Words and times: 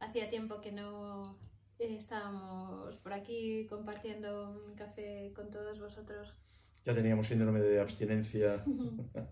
Hacía 0.00 0.30
tiempo 0.30 0.60
que 0.60 0.72
no 0.72 1.38
estábamos 1.78 2.96
por 2.98 3.12
aquí 3.12 3.66
compartiendo 3.68 4.50
un 4.50 4.74
café 4.74 5.32
con 5.34 5.50
todos 5.50 5.80
vosotros. 5.80 6.34
Ya 6.84 6.94
teníamos 6.94 7.26
síndrome 7.26 7.60
de 7.60 7.80
abstinencia 7.80 8.64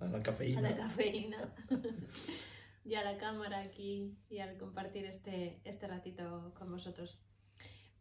a 0.01 0.07
la 0.07 0.23
cafeína. 0.23 0.59
A 0.61 0.63
la 0.63 0.77
cafeína. 0.77 1.55
y 2.85 2.95
a 2.95 3.05
la 3.05 3.17
cámara 3.19 3.61
aquí 3.61 4.17
y 4.29 4.39
al 4.39 4.57
compartir 4.57 5.05
este, 5.05 5.61
este 5.65 5.87
ratito 5.87 6.53
con 6.59 6.71
vosotros. 6.71 7.21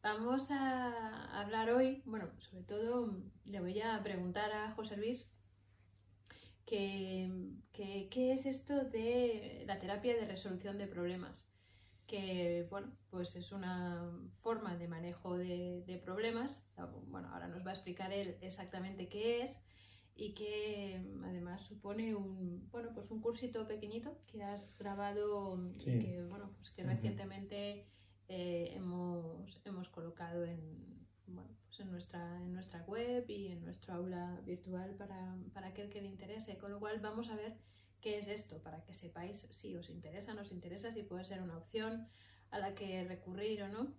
Vamos 0.01 0.49
a 0.49 1.39
hablar 1.39 1.69
hoy, 1.69 2.01
bueno, 2.05 2.29
sobre 2.39 2.63
todo 2.63 3.15
le 3.45 3.59
voy 3.59 3.79
a 3.81 4.01
preguntar 4.01 4.51
a 4.51 4.71
José 4.71 4.97
Luis 4.97 5.30
qué 6.71 8.31
es 8.33 8.45
esto 8.45 8.85
de 8.85 9.63
la 9.67 9.79
terapia 9.79 10.15
de 10.15 10.25
resolución 10.25 10.77
de 10.77 10.87
problemas, 10.87 11.45
que 12.07 12.67
bueno, 12.69 12.91
pues 13.09 13.35
es 13.35 13.51
una 13.51 14.11
forma 14.37 14.77
de 14.77 14.87
manejo 14.87 15.37
de, 15.37 16.01
problemas. 16.03 16.63
Bueno, 17.07 17.29
ahora 17.33 17.47
nos 17.47 17.65
va 17.65 17.71
a 17.71 17.73
explicar 17.73 18.11
él 18.11 18.37
exactamente 18.41 19.09
qué 19.09 19.43
es 19.43 19.57
y 20.15 20.33
que 20.33 21.01
además 21.23 21.61
supone 21.61 22.15
un 22.15 22.69
bueno 22.69 22.91
pues 22.93 23.11
un 23.11 23.21
cursito 23.21 23.65
pequeñito 23.65 24.17
que 24.27 24.43
has 24.43 24.77
grabado 24.77 25.57
que 25.79 26.21
bueno 26.29 26.51
pues 26.57 26.69
que 26.69 26.83
recientemente 26.83 27.87
eh, 28.33 28.71
hemos, 28.77 29.61
hemos 29.65 29.89
colocado 29.89 30.45
en, 30.45 31.05
bueno, 31.27 31.49
pues 31.71 31.79
en, 31.79 31.91
nuestra, 31.91 32.37
en 32.41 32.53
nuestra 32.53 32.83
web 32.83 33.23
y 33.29 33.47
en 33.47 33.63
nuestro 33.63 33.93
aula 33.93 34.41
virtual 34.45 34.93
para, 34.95 35.37
para 35.53 35.67
aquel 35.67 35.89
que 35.89 36.01
le 36.01 36.09
interese. 36.09 36.57
Con 36.57 36.71
lo 36.71 36.79
cual 36.79 36.99
vamos 36.99 37.29
a 37.29 37.35
ver 37.35 37.55
qué 38.01 38.17
es 38.17 38.27
esto, 38.27 38.61
para 38.61 38.83
que 38.83 38.93
sepáis 38.93 39.47
si 39.51 39.75
os 39.77 39.89
interesa, 39.89 40.33
no 40.33 40.41
os 40.41 40.51
interesa, 40.51 40.91
si 40.91 41.03
puede 41.03 41.23
ser 41.23 41.41
una 41.41 41.57
opción 41.57 42.07
a 42.49 42.59
la 42.59 42.75
que 42.75 43.05
recurrir 43.05 43.63
o 43.63 43.69
no, 43.69 43.93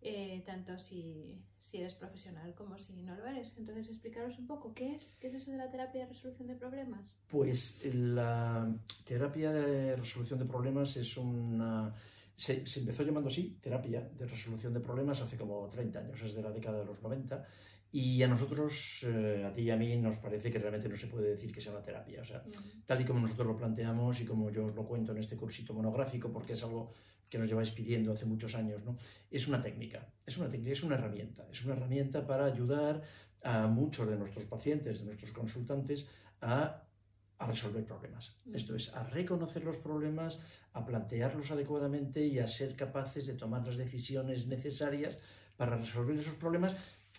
eh, 0.00 0.42
tanto 0.44 0.76
si, 0.76 1.40
si, 1.60 1.78
eres 1.78 1.94
profesional 1.94 2.52
como 2.54 2.78
si 2.78 3.00
no 3.02 3.14
lo 3.14 3.26
eres. 3.26 3.54
Entonces, 3.56 3.88
explicaros 3.88 4.36
un 4.40 4.48
poco 4.48 4.74
qué 4.74 4.96
es, 4.96 5.14
qué 5.20 5.28
es 5.28 5.34
eso 5.34 5.52
de 5.52 5.58
la 5.58 5.70
terapia 5.70 6.00
de 6.00 6.06
resolución 6.08 6.48
de 6.48 6.56
problemas. 6.56 7.14
Pues 7.28 7.84
la 7.94 8.74
terapia 9.04 9.52
de 9.52 9.94
resolución 9.94 10.40
de 10.40 10.46
problemas 10.46 10.96
es 10.96 11.16
una 11.16 11.94
se, 12.36 12.64
empezó 12.76 13.02
llamando 13.02 13.28
así, 13.28 13.58
terapia 13.60 14.08
de 14.16 14.26
resolución 14.26 14.72
de 14.72 14.80
problemas, 14.80 15.20
hace 15.20 15.36
como 15.36 15.68
30 15.68 15.98
años, 15.98 16.20
es 16.22 16.34
de 16.34 16.42
la 16.42 16.50
década 16.50 16.80
de 16.80 16.84
los 16.84 17.02
90, 17.02 17.46
y 17.92 18.22
a 18.24 18.28
nosotros, 18.28 19.04
eh, 19.04 19.44
a 19.46 19.52
ti 19.52 19.62
y 19.62 19.70
a 19.70 19.76
mí, 19.76 19.96
nos 19.98 20.16
parece 20.16 20.50
que 20.50 20.58
realmente 20.58 20.88
no 20.88 20.96
se 20.96 21.06
puede 21.06 21.30
decir 21.30 21.52
que 21.52 21.60
sea 21.60 21.70
una 21.70 21.82
terapia. 21.82 22.22
O 22.22 22.24
sea, 22.24 22.42
tal 22.86 23.00
y 23.00 23.04
como 23.04 23.20
nosotros 23.20 23.46
lo 23.46 23.56
planteamos 23.56 24.20
y 24.20 24.24
como 24.24 24.50
yo 24.50 24.66
os 24.66 24.74
lo 24.74 24.84
cuento 24.84 25.12
en 25.12 25.18
este 25.18 25.36
cursito 25.36 25.72
monográfico, 25.74 26.32
porque 26.32 26.54
es 26.54 26.62
algo 26.64 26.90
que 27.30 27.38
nos 27.38 27.48
lleváis 27.48 27.70
pidiendo 27.70 28.12
hace 28.12 28.26
muchos 28.26 28.54
años, 28.54 28.84
¿no? 28.84 28.96
es 29.30 29.46
una 29.48 29.60
técnica, 29.60 30.08
es 30.26 30.36
una 30.38 30.48
técnica, 30.48 30.72
es 30.72 30.82
una 30.82 30.96
herramienta, 30.96 31.46
es 31.50 31.64
una 31.64 31.74
herramienta 31.74 32.26
para 32.26 32.46
ayudar 32.46 33.02
a 33.42 33.66
muchos 33.66 34.08
de 34.08 34.16
nuestros 34.16 34.44
pacientes, 34.44 35.00
de 35.00 35.04
nuestros 35.04 35.32
consultantes, 35.32 36.06
a 36.40 36.83
a 37.38 37.46
resolver 37.46 37.84
problemas. 37.84 38.36
Mm. 38.44 38.54
Esto 38.54 38.76
es, 38.76 38.94
a 38.94 39.04
reconocer 39.04 39.64
los 39.64 39.76
problemas, 39.76 40.40
a 40.72 40.84
plantearlos 40.84 41.50
adecuadamente 41.50 42.26
y 42.26 42.38
a 42.38 42.48
ser 42.48 42.76
capaces 42.76 43.26
de 43.26 43.34
tomar 43.34 43.66
las 43.66 43.76
decisiones 43.76 44.46
necesarias 44.46 45.18
para 45.56 45.76
resolver 45.76 46.18
esos 46.18 46.34
problemas, 46.34 46.76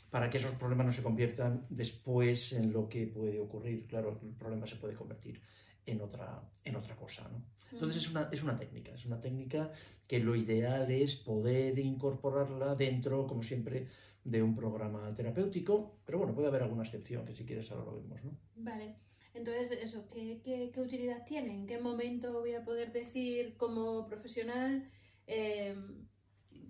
para 0.09 0.29
que 0.29 0.37
esos 0.37 0.51
problemas 0.53 0.85
no 0.87 0.91
se 0.91 1.03
conviertan 1.03 1.65
después 1.69 2.53
en 2.53 2.71
lo 2.71 2.87
que 2.87 3.07
puede 3.07 3.39
ocurrir. 3.39 3.87
Claro, 3.87 4.19
el 4.21 4.33
problema 4.33 4.67
se 4.67 4.75
puede 4.75 4.93
convertir 4.93 5.41
en 5.85 6.01
otra, 6.01 6.41
en 6.63 6.75
otra 6.75 6.95
cosa. 6.95 7.27
¿no? 7.29 7.43
Entonces 7.71 8.03
es 8.03 8.09
una, 8.09 8.29
es 8.31 8.43
una 8.43 8.57
técnica, 8.57 8.93
es 8.93 9.05
una 9.05 9.19
técnica 9.19 9.71
que 10.07 10.19
lo 10.19 10.35
ideal 10.35 10.89
es 10.91 11.15
poder 11.15 11.79
incorporarla 11.79 12.75
dentro, 12.75 13.25
como 13.27 13.41
siempre, 13.41 13.87
de 14.23 14.41
un 14.41 14.55
programa 14.55 15.13
terapéutico, 15.15 15.99
pero 16.05 16.17
bueno, 16.17 16.33
puede 16.33 16.47
haber 16.47 16.63
alguna 16.63 16.83
excepción, 16.83 17.25
que 17.25 17.35
si 17.35 17.45
quieres 17.45 17.71
ahora 17.71 17.85
lo 17.85 17.95
vemos. 17.95 18.23
¿no? 18.23 18.31
Vale. 18.55 18.95
Entonces, 19.35 19.77
eso, 19.81 20.07
¿qué, 20.09 20.39
qué, 20.43 20.79
utilidad 20.79 21.25
tiene? 21.25 21.53
¿En 21.53 21.67
qué 21.67 21.77
momento 21.77 22.39
voy 22.39 22.53
a 22.53 22.63
poder 22.63 22.93
decir 22.93 23.57
como 23.57 24.07
profesional 24.07 24.89
em, 25.27 26.07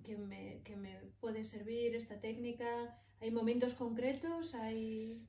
que, 0.03 0.17
me, 0.17 0.61
que, 0.63 0.75
me, 0.75 0.97
puede 1.19 1.45
servir 1.45 1.95
esta 1.95 2.19
técnica? 2.19 2.99
¿Hay 3.21 3.29
momentos 3.29 3.75
concretos? 3.75 4.55
¿Hay... 4.55 5.21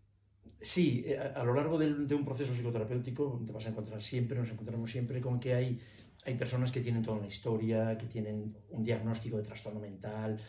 Sí, 0.63 1.05
eh, 1.07 1.19
a, 1.19 1.45
lo 1.45 1.53
largo 1.53 1.79
de, 1.79 2.15
un 2.15 2.25
proceso 2.25 2.55
psicoterapéutico 2.55 3.43
te 3.45 3.53
vas 3.53 3.67
a 3.67 3.69
encontrar 3.69 4.03
siempre, 4.03 4.39
nos 4.39 4.51
encontramos 4.51 4.91
siempre 4.91 5.21
con 5.21 5.39
que 5.39 5.53
hay, 5.53 5.79
hay 6.25 6.35
personas 6.37 6.73
que 6.73 6.81
tienen 6.81 7.03
toda 7.03 7.19
una 7.19 7.27
historia, 7.27 7.99
que 7.99 8.07
tienen 8.07 8.57
un 8.71 8.83
diagnóstico 8.83 9.37
de 9.37 9.43
trastorno 9.43 9.79
mental 9.79 10.41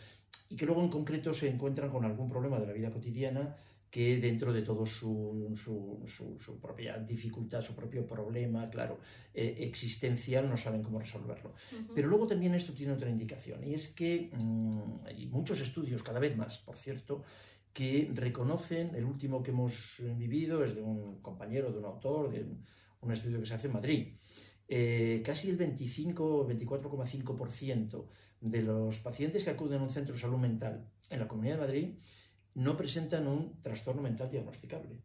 y 0.48 0.56
que 0.56 0.64
luego 0.64 0.82
en 0.82 0.88
concreto 0.88 1.34
se 1.34 1.50
encuentran 1.50 1.90
con 1.90 2.06
algún 2.06 2.30
problema 2.30 2.58
de 2.58 2.66
la 2.66 2.72
vida 2.72 2.90
cotidiana 2.90 3.56
que 3.90 4.18
dentro 4.18 4.52
de 4.52 4.62
todo 4.62 4.84
su, 4.84 5.52
su, 5.56 6.60
propia 6.60 6.98
dificultad, 6.98 7.62
su 7.62 7.74
propio 7.74 8.06
problema, 8.06 8.68
claro, 8.68 8.98
eh, 9.32 9.56
existencial, 9.60 10.48
no 10.48 10.56
saben 10.56 10.82
cómo 10.82 10.98
resolverlo. 10.98 11.54
Pero 11.94 12.08
luego 12.08 12.26
también 12.26 12.54
esto 12.54 12.72
tiene 12.74 12.92
otra 12.92 13.08
indicación, 13.08 13.64
y 13.64 13.74
es 13.74 13.88
que 13.88 14.30
mm, 14.32 15.06
hay 15.06 15.26
muchos 15.26 15.60
estudios, 15.60 16.02
cada 16.02 16.20
vez 16.20 16.36
más, 16.36 16.58
por 16.58 16.76
cierto, 16.76 17.24
que 17.72 18.10
reconocen, 18.12 18.94
el 18.94 19.04
último 19.04 19.42
que 19.42 19.52
hemos 19.52 20.02
vivido 20.16 20.64
es 20.64 20.74
de 20.74 20.82
un 20.82 21.22
compañero, 21.22 21.72
de 21.72 21.78
un 21.78 21.84
autor, 21.84 22.30
de 22.30 22.44
un, 23.00 23.12
estudio 23.12 23.40
que 23.40 23.46
se 23.46 23.54
hace 23.54 23.68
en 23.68 23.72
Madrid, 23.72 24.14
eh, 24.66 25.22
casi 25.24 25.48
el 25.48 25.56
25 25.56 26.46
24,5% 26.46 28.04
de 28.40 28.62
los 28.62 28.98
pacientes 28.98 29.44
que 29.44 29.50
acuden 29.50 29.80
a 29.80 29.84
un 29.84 29.88
centro 29.88 30.14
de 30.14 30.20
salud 30.20 30.38
mental 30.38 30.90
en 31.08 31.20
la 31.20 31.28
Comunidad 31.28 31.54
de 31.54 31.60
Madrid 31.60 31.94
no 32.58 32.76
presentan 32.76 33.26
un 33.26 33.62
trastorno 33.62 34.02
mental 34.02 34.30
diagnosticable. 34.30 35.00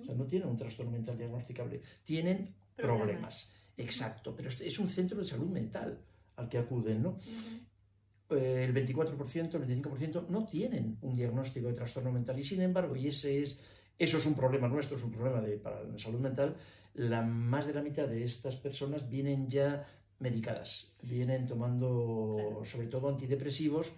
O 0.00 0.04
sea, 0.04 0.14
no 0.14 0.26
tienen 0.26 0.48
un 0.48 0.56
trastorno 0.56 0.90
mental 0.90 1.16
diagnosticable, 1.18 1.80
tienen 2.04 2.54
problemas. 2.74 3.50
Exacto, 3.76 4.34
pero 4.34 4.48
es 4.48 4.78
un 4.78 4.88
centro 4.88 5.18
de 5.18 5.26
salud 5.26 5.48
mental 5.48 6.00
al 6.36 6.48
que 6.48 6.58
acuden, 6.58 7.02
¿no? 7.02 7.18
Eh, 8.30 8.64
el 8.64 8.74
24%, 8.74 9.54
el 9.54 9.82
25% 9.82 10.28
no 10.28 10.46
tienen 10.46 10.98
un 11.02 11.14
diagnóstico 11.14 11.68
de 11.68 11.74
trastorno 11.74 12.10
mental 12.10 12.38
y 12.38 12.44
sin 12.44 12.60
embargo, 12.62 12.96
y 12.96 13.08
ese 13.08 13.42
es, 13.42 13.60
eso 13.98 14.18
es 14.18 14.26
un 14.26 14.34
problema 14.34 14.66
nuestro, 14.66 14.96
es 14.96 15.04
un 15.04 15.12
problema 15.12 15.40
de, 15.40 15.58
para 15.58 15.84
la 15.84 15.98
salud 15.98 16.18
mental, 16.18 16.56
la, 16.94 17.22
más 17.22 17.66
de 17.66 17.74
la 17.74 17.82
mitad 17.82 18.08
de 18.08 18.24
estas 18.24 18.56
personas 18.56 19.08
vienen 19.08 19.48
ya 19.48 19.86
medicadas, 20.18 20.94
vienen 21.02 21.46
tomando 21.46 22.62
sobre 22.64 22.88
todo 22.88 23.08
antidepresivos, 23.08 23.92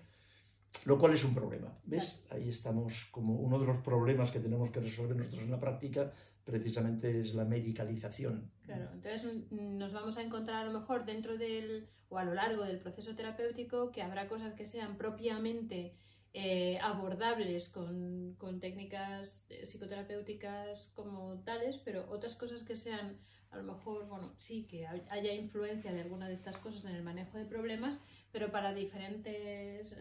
lo 0.84 0.98
cual 0.98 1.14
es 1.14 1.24
un 1.24 1.34
problema. 1.34 1.76
¿Ves? 1.84 2.24
Ahí 2.30 2.48
estamos 2.48 3.06
como 3.10 3.34
uno 3.34 3.58
de 3.58 3.66
los 3.66 3.78
problemas 3.78 4.30
que 4.30 4.40
tenemos 4.40 4.70
que 4.70 4.80
resolver 4.80 5.16
nosotros 5.16 5.42
en 5.42 5.50
la 5.50 5.60
práctica, 5.60 6.12
precisamente 6.44 7.20
es 7.20 7.34
la 7.34 7.44
medicalización. 7.44 8.50
Claro, 8.62 8.88
entonces 8.92 9.24
mm, 9.50 9.78
nos 9.78 9.92
vamos 9.92 10.16
a 10.16 10.22
encontrar 10.22 10.66
a 10.66 10.70
lo 10.70 10.78
mejor 10.78 11.04
dentro 11.04 11.36
del 11.36 11.88
o 12.08 12.18
a 12.18 12.24
lo 12.24 12.34
largo 12.34 12.64
del 12.64 12.78
proceso 12.78 13.14
terapéutico 13.14 13.90
que 13.90 14.02
habrá 14.02 14.28
cosas 14.28 14.54
que 14.54 14.64
sean 14.64 14.96
propiamente 14.96 15.94
eh, 16.32 16.78
abordables 16.80 17.68
con, 17.68 18.34
con, 18.38 18.60
técnicas 18.60 19.44
eh, 19.50 19.66
psicoterapéuticas 19.66 20.90
como 20.94 21.40
tales, 21.44 21.76
pero 21.84 22.08
otras 22.10 22.34
cosas 22.34 22.62
que 22.64 22.76
sean 22.76 23.18
a 23.50 23.56
lo 23.56 23.64
mejor, 23.64 24.06
bueno, 24.08 24.34
sí, 24.38 24.66
que 24.66 24.86
haya 24.86 25.32
influencia 25.32 25.92
de 25.92 26.02
alguna 26.02 26.28
de 26.28 26.34
estas 26.34 26.58
cosas 26.58 26.84
en 26.84 26.94
el 26.94 27.02
manejo 27.02 27.38
de 27.38 27.46
problemas, 27.46 27.98
pero 28.30 28.50
para 28.50 28.74
diferentes 28.74 29.94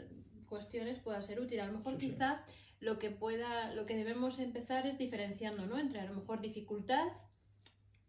cuestiones 0.48 1.00
pueda 1.00 1.22
ser 1.22 1.40
útil. 1.40 1.60
A 1.60 1.68
lo 1.68 1.74
mejor 1.74 1.98
quizá 1.98 2.44
lo 2.80 3.00
que 3.00 3.12
pueda, 3.12 3.74
lo 3.74 3.86
que 3.86 3.96
debemos 3.96 4.40
empezar 4.40 4.88
es 4.88 4.98
diferenciando, 4.98 5.66
¿no? 5.66 5.80
Entre 5.80 6.00
a 6.00 6.06
lo 6.06 6.16
mejor 6.16 6.42
dificultad, 6.42 7.08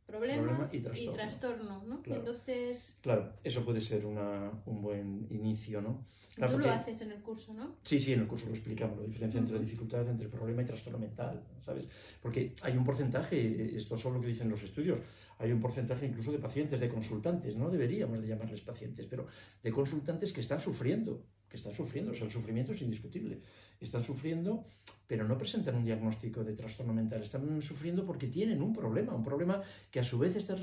problema, 0.07 0.71
y 0.73 0.81
trastorno, 0.81 1.85
¿no? 1.85 2.03
Claro. 2.03 2.21
Entonces... 2.21 2.97
Claro, 3.03 3.35
eso 3.45 3.65
puede 3.65 3.81
ser 3.81 4.07
una, 4.07 4.51
un 4.65 4.81
buen 4.81 5.27
inicio, 5.31 5.83
¿no? 5.83 6.07
Tú 6.47 6.59
lo 6.59 6.71
haces 6.71 7.01
en 7.01 7.11
el 7.11 7.21
curso, 7.21 7.53
¿no? 7.53 7.77
Sí, 7.83 7.99
sí, 7.99 8.13
en 8.13 8.21
el 8.21 8.29
curso 8.29 8.47
lo 8.47 8.53
explicamos, 8.53 8.97
la 8.99 9.05
diferencia 9.05 9.41
entre 9.41 9.59
dificultad, 9.59 10.09
entre 10.09 10.29
problema 10.29 10.63
y 10.63 10.67
trastorno 10.67 10.99
mental, 10.99 11.43
¿sabes? 11.61 11.89
Porque 12.23 12.55
hay 12.63 12.77
un 12.77 12.85
porcentaje, 12.85 13.77
esto 13.77 13.97
es 13.97 14.05
lo 14.05 14.21
que 14.21 14.29
dicen 14.29 14.49
los 14.49 14.63
estudios, 14.63 15.01
hay 15.39 15.51
un 15.51 15.61
porcentaje 15.61 16.07
incluso 16.07 16.31
de 16.31 16.39
pacientes, 16.39 16.81
de 16.81 16.89
consultantes, 16.89 17.57
no 17.57 17.71
deberíamos 17.71 18.21
de 18.21 18.29
llamarles 18.29 18.61
pacientes, 18.61 19.07
pero 19.07 19.27
de 19.63 19.73
consultantes 19.73 20.33
que 20.33 20.41
están 20.41 20.61
sufriendo 20.61 21.25
que 21.49 21.57
están 21.57 21.75
sufriendo, 21.75 22.13
o 22.13 22.15
sea, 22.15 22.27
el 22.27 22.31
sufrimiento 22.31 22.73
es 22.73 22.83
indiscutible. 22.83 23.41
Están 23.81 24.03
sufriendo, 24.03 24.65
pero 25.07 25.27
no 25.27 25.39
presentan 25.39 25.77
un 25.77 25.85
diagnóstico 25.85 26.45
de 26.45 26.55
trastorno 26.55 26.93
mental, 26.93 27.23
están 27.23 27.63
sufriendo 27.63 28.05
porque 28.05 28.27
tienen 28.27 28.61
un 28.61 28.73
problema, 28.73 29.15
un 29.15 29.25
problema 29.25 29.63
que 29.91 30.01
a 30.01 30.05
su 30.05 30.19
vez 30.19 30.37
está 30.37 30.57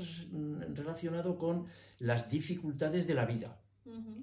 relacionado 0.74 1.38
con 1.38 1.66
las 1.98 2.30
dificultades 2.30 3.06
de 3.06 3.14
la 3.14 3.26
vida. 3.26 3.58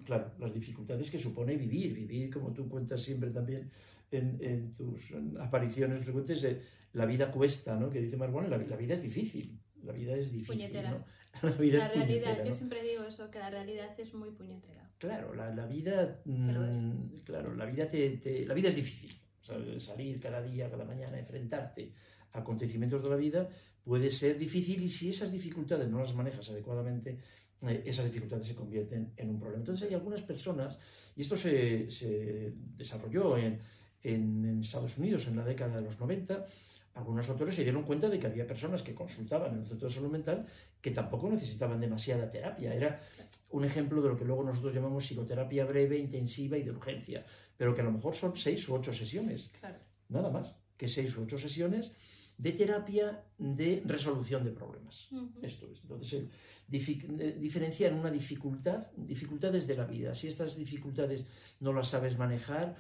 Claro, 0.06 0.32
las 0.40 0.54
dificultades 0.54 1.10
que 1.10 1.18
supone 1.18 1.56
vivir, 1.56 1.94
vivir 1.94 2.30
como 2.30 2.52
tú 2.52 2.68
cuentas 2.68 3.02
siempre 3.02 3.30
también 3.30 3.72
en, 4.12 4.74
tus 4.74 5.14
apariciones 5.40 6.04
frecuentes, 6.04 6.46
la 6.92 7.06
vida 7.06 7.32
cuesta, 7.32 7.78
¿no? 7.80 7.90
Que 7.90 8.02
dice 8.02 8.18
Marwan, 8.18 8.50
la, 8.50 8.58
la 8.58 8.76
vida 8.76 8.96
es 8.96 9.02
difícil, 9.02 9.58
La 9.84 9.94
vida 9.94 10.16
es 10.16 10.32
difícil, 10.32 10.56
Puñetera. 10.56 10.92
¿no? 10.92 11.06
La 11.50 11.52
vida 11.58 11.78
La 11.80 11.86
es 11.88 11.94
realidad, 11.96 12.22
puñetera, 12.24 12.44
yo 12.46 12.50
¿no? 12.52 12.56
siempre 12.56 12.84
digo 12.84 13.04
eso, 13.04 13.30
que 13.32 13.40
la 13.40 13.50
realidad 13.50 14.00
es 14.00 14.14
muy 14.14 14.30
puñetera. 14.32 14.90
Claro, 14.98 15.34
la, 15.34 15.54
la 15.54 15.66
vida, 15.66 16.22
mm, 16.26 17.18
claro, 17.26 17.54
la 17.56 17.66
vida 17.66 17.90
te, 17.90 18.10
te- 18.18 18.46
la 18.46 18.54
vida 18.54 18.70
es 18.70 18.76
difícil. 18.76 19.20
O 19.42 19.46
sea, 19.46 19.58
salir 19.80 20.20
cada 20.22 20.42
día, 20.42 20.70
cada 20.70 20.86
mañana, 20.86 21.20
enfrentarte 21.20 21.92
a 22.32 22.40
acontecimientos 22.40 23.04
de 23.04 23.10
la 23.10 23.18
vida 23.18 23.50
puede 23.84 24.10
ser 24.10 24.38
difícil 24.38 24.82
y 24.82 24.88
si 24.90 25.10
esas 25.10 25.32
dificultades 25.32 25.90
no 25.90 26.00
las 26.00 26.16
manejas 26.16 26.50
adecuadamente, 26.50 27.18
eh, 27.64 27.84
esas 27.86 28.06
dificultades 28.06 28.48
se 28.48 28.56
convierten 28.56 29.12
en 29.18 29.30
un 29.30 29.40
problema. 29.40 29.60
Entonces 29.60 29.88
hay 29.90 29.94
algunas 29.96 30.22
personas, 30.22 30.80
y 31.18 31.22
esto 31.24 31.36
se, 31.36 31.92
se 31.92 32.54
desarrolló 32.78 33.38
en, 33.38 33.60
en- 34.04 34.46
en 34.46 34.60
Estados 34.62 34.98
Unidos 34.98 35.28
en 35.28 35.36
la 35.36 35.44
década 35.44 35.76
de 35.78 35.82
los 35.82 36.00
90, 36.00 36.46
algunos 36.96 37.28
autores 37.30 37.56
se 37.56 37.64
dieron 37.64 37.84
cuenta 37.84 38.10
de 38.10 38.20
que 38.20 38.28
había 38.28 38.46
personas 38.46 38.84
que 38.84 38.94
consultaban 38.94 39.54
en 39.54 39.60
el 39.62 39.66
centro 39.68 39.88
de 39.88 39.94
salud 39.94 40.12
mental 40.12 40.46
que 40.82 40.92
tampoco 40.92 41.30
necesitaban 41.30 41.80
demasiada 41.80 42.30
terapia. 42.30 42.74
Era 42.74 43.02
un 43.50 43.66
ejemplo 43.66 44.02
de 44.02 44.10
lo 44.10 44.18
que 44.18 44.26
luego 44.26 44.44
nosotros 44.44 44.74
llamamos 44.74 45.06
psicoterapia 45.06 45.66
breve, 45.66 45.98
intensiva 45.98 46.58
y 46.58 46.64
de 46.64 46.72
urgencia, 46.72 47.26
pero 47.58 47.74
que 47.74 47.82
a 47.82 47.84
lo 47.84 47.92
mejor 47.92 48.16
son 48.16 48.36
seis 48.36 48.68
u 48.70 48.76
ocho 48.76 48.94
sesiones, 48.94 49.52
Claro. 49.60 49.78
nada 50.10 50.30
más 50.30 50.56
que 50.78 50.88
seis 50.88 51.16
u 51.18 51.24
ocho 51.24 51.38
sesiones 51.38 51.92
de 52.38 52.52
terapia 52.52 53.24
de 53.38 53.84
resolución 53.86 54.44
de 54.44 54.52
problemas. 54.52 55.08
Esto 55.42 55.68
es. 55.72 55.82
Entonces, 55.82 56.24
eh, 56.72 57.38
diferenciar 57.40 57.94
una 57.94 58.10
dificultad, 58.10 58.88
dificultades 58.98 59.68
de 59.68 59.76
la 59.76 59.86
vida. 59.86 60.16
Si 60.16 60.28
estas 60.28 60.56
dificultades 60.56 61.26
no 61.60 61.74
las 61.74 61.90
sabes 61.90 62.18
manejar, 62.18 62.76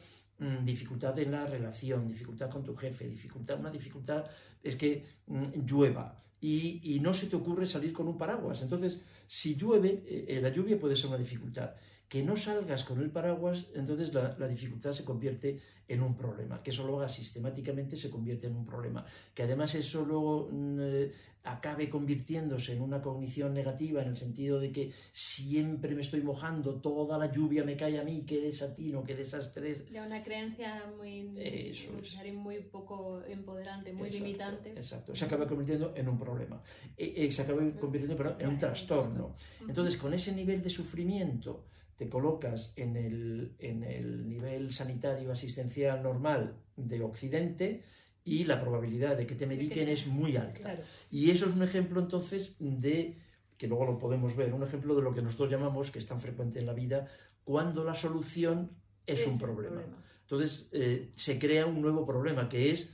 dificultad 0.63 1.17
en 1.19 1.31
la 1.31 1.45
relación, 1.45 2.07
dificultad 2.07 2.49
con 2.49 2.63
tu 2.63 2.75
jefe, 2.75 3.07
dificultad, 3.07 3.59
una 3.59 3.71
dificultad 3.71 4.25
es 4.61 4.75
que 4.75 5.05
mm, 5.27 5.65
llueva 5.65 6.23
y, 6.39 6.81
y 6.95 6.99
no 6.99 7.13
se 7.13 7.27
te 7.27 7.35
ocurre 7.35 7.65
salir 7.65 7.93
con 7.93 8.07
un 8.07 8.17
paraguas. 8.17 8.61
Entonces, 8.61 8.99
si 9.27 9.55
llueve, 9.55 10.03
eh, 10.05 10.25
eh, 10.27 10.41
la 10.41 10.49
lluvia 10.49 10.79
puede 10.79 10.95
ser 10.95 11.07
una 11.07 11.17
dificultad. 11.17 11.71
Que 12.13 12.21
no 12.21 12.37
salgas 12.37 12.83
con 12.83 13.01
el 13.01 13.09
paraguas, 13.09 13.65
entonces 13.73 14.13
la, 14.13 14.35
la 14.37 14.47
dificultad 14.47 14.91
se 14.93 15.03
convierte 15.03 15.59
en 15.87 16.03
un 16.03 16.15
problema. 16.15 16.61
Que 16.61 16.69
eso 16.69 16.85
lo 16.85 16.99
hagas 16.99 17.15
sistemáticamente 17.15 17.95
se 17.97 18.11
convierte 18.11 18.45
en 18.45 18.55
un 18.55 18.67
problema 18.67 19.03
que 19.33 19.41
además 19.41 19.73
eso 19.73 20.05
luego 20.05 20.47
mm, 20.51 20.77
eh, 20.79 21.11
acabe 21.45 21.89
convirtiéndose 21.89 22.73
en 22.73 22.81
una 22.83 23.01
cognición 23.01 23.51
negativa 23.55 24.03
en 24.03 24.09
el 24.09 24.17
sentido 24.17 24.59
de 24.59 24.71
que 24.71 24.91
siempre 25.11 25.95
me 25.95 26.01
estoy 26.03 26.21
mojando, 26.21 26.75
toda 26.81 27.17
la 27.17 27.31
lluvia 27.31 27.63
me 27.63 27.75
cae 27.75 27.99
a 27.99 28.03
mí, 28.03 28.23
qué 28.27 28.39
desatino, 28.41 29.03
qué 29.03 29.15
desastre. 29.15 29.83
Ya 29.91 30.05
una 30.05 30.23
creencia 30.23 30.83
muy, 30.95 31.31
Eso 31.35 31.93
es. 31.99 32.33
muy- 32.33 32.59
poco 32.59 33.23
empoderante, 33.27 33.91
muy 33.91 34.09
Exacto, 34.09 34.25
limitante. 34.25 34.69
Exacto, 34.69 35.15
se 35.15 35.25
acaba 35.25 35.47
convirtiendo 35.47 35.93
en 35.95 36.07
un 36.09 36.19
problema, 36.19 36.61
Eh, 36.95 37.11
eh, 37.17 37.31
se 37.31 37.41
acaba 37.41 37.59
convirtiendo 37.79 38.15
perdón, 38.15 38.35
en 38.39 38.47
un 38.49 38.59
trastorno. 38.59 39.35
Entonces, 39.67 39.97
con 39.97 40.13
ese 40.13 40.31
nivel 40.31 40.61
de 40.61 40.69
sufrimiento, 40.69 41.65
te 42.03 42.09
colocas 42.09 42.73
en 42.75 42.97
el, 42.97 43.55
en 43.59 43.83
el 43.83 44.27
nivel 44.27 44.71
sanitario 44.71 45.31
asistencial 45.31 46.03
normal 46.03 46.57
de 46.75 47.01
Occidente 47.01 47.83
y 48.25 48.43
la 48.43 48.59
probabilidad 48.59 49.15
de 49.15 49.25
que 49.25 49.35
te 49.35 49.45
mediquen 49.45 49.87
es 49.87 50.05
muy 50.05 50.35
alta. 50.35 50.59
Claro. 50.59 50.83
Y 51.09 51.31
eso 51.31 51.45
es 51.45 51.55
un 51.55 51.63
ejemplo 51.63 52.01
entonces 52.01 52.57
de, 52.59 53.17
que 53.57 53.67
luego 53.67 53.85
lo 53.85 53.97
podemos 53.99 54.35
ver, 54.35 54.53
un 54.53 54.63
ejemplo 54.63 54.95
de 54.95 55.01
lo 55.01 55.13
que 55.13 55.21
nosotros 55.21 55.49
llamamos, 55.49 55.91
que 55.91 55.99
es 55.99 56.05
tan 56.05 56.19
frecuente 56.19 56.59
en 56.59 56.65
la 56.65 56.73
vida, 56.73 57.07
cuando 57.45 57.85
la 57.85 57.95
solución 57.95 58.71
es, 59.05 59.21
Es 59.21 59.27
un 59.27 59.37
problema. 59.37 59.81
Entonces 60.21 60.69
eh, 60.73 61.11
se 61.15 61.39
crea 61.39 61.65
un 61.65 61.81
nuevo 61.81 62.05
problema 62.05 62.49
que 62.49 62.71
es 62.71 62.93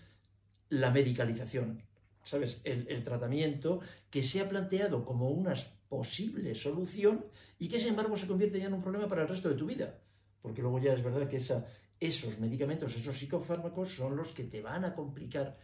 la 0.69 0.91
medicalización, 0.91 1.81
¿sabes? 2.23 2.61
El, 2.63 2.87
el 2.89 3.03
tratamiento 3.03 3.79
que 4.11 4.23
se 4.23 4.41
ha 4.41 4.49
planteado 4.49 5.03
como 5.03 5.29
una 5.29 5.55
posible 5.89 6.55
solución 6.55 7.25
y 7.57 7.67
que 7.67 7.79
sin 7.79 7.89
embargo 7.89 8.15
se 8.15 8.27
convierte 8.27 8.59
ya 8.59 8.67
en 8.67 8.73
un 8.73 8.81
problema 8.81 9.07
para 9.09 9.23
el 9.23 9.27
resto 9.27 9.49
de 9.49 9.55
tu 9.55 9.65
vida. 9.65 9.99
Porque 10.41 10.61
luego 10.61 10.79
ya 10.79 10.93
es 10.93 11.03
verdad 11.03 11.27
que 11.27 11.37
esa, 11.37 11.65
esos 11.99 12.39
medicamentos, 12.39 12.95
esos 12.95 13.17
psicofármacos 13.17 13.89
son 13.89 14.15
los 14.15 14.31
que 14.31 14.45
te 14.45 14.61
van 14.61 14.85
a 14.85 14.93
complicar 14.95 15.57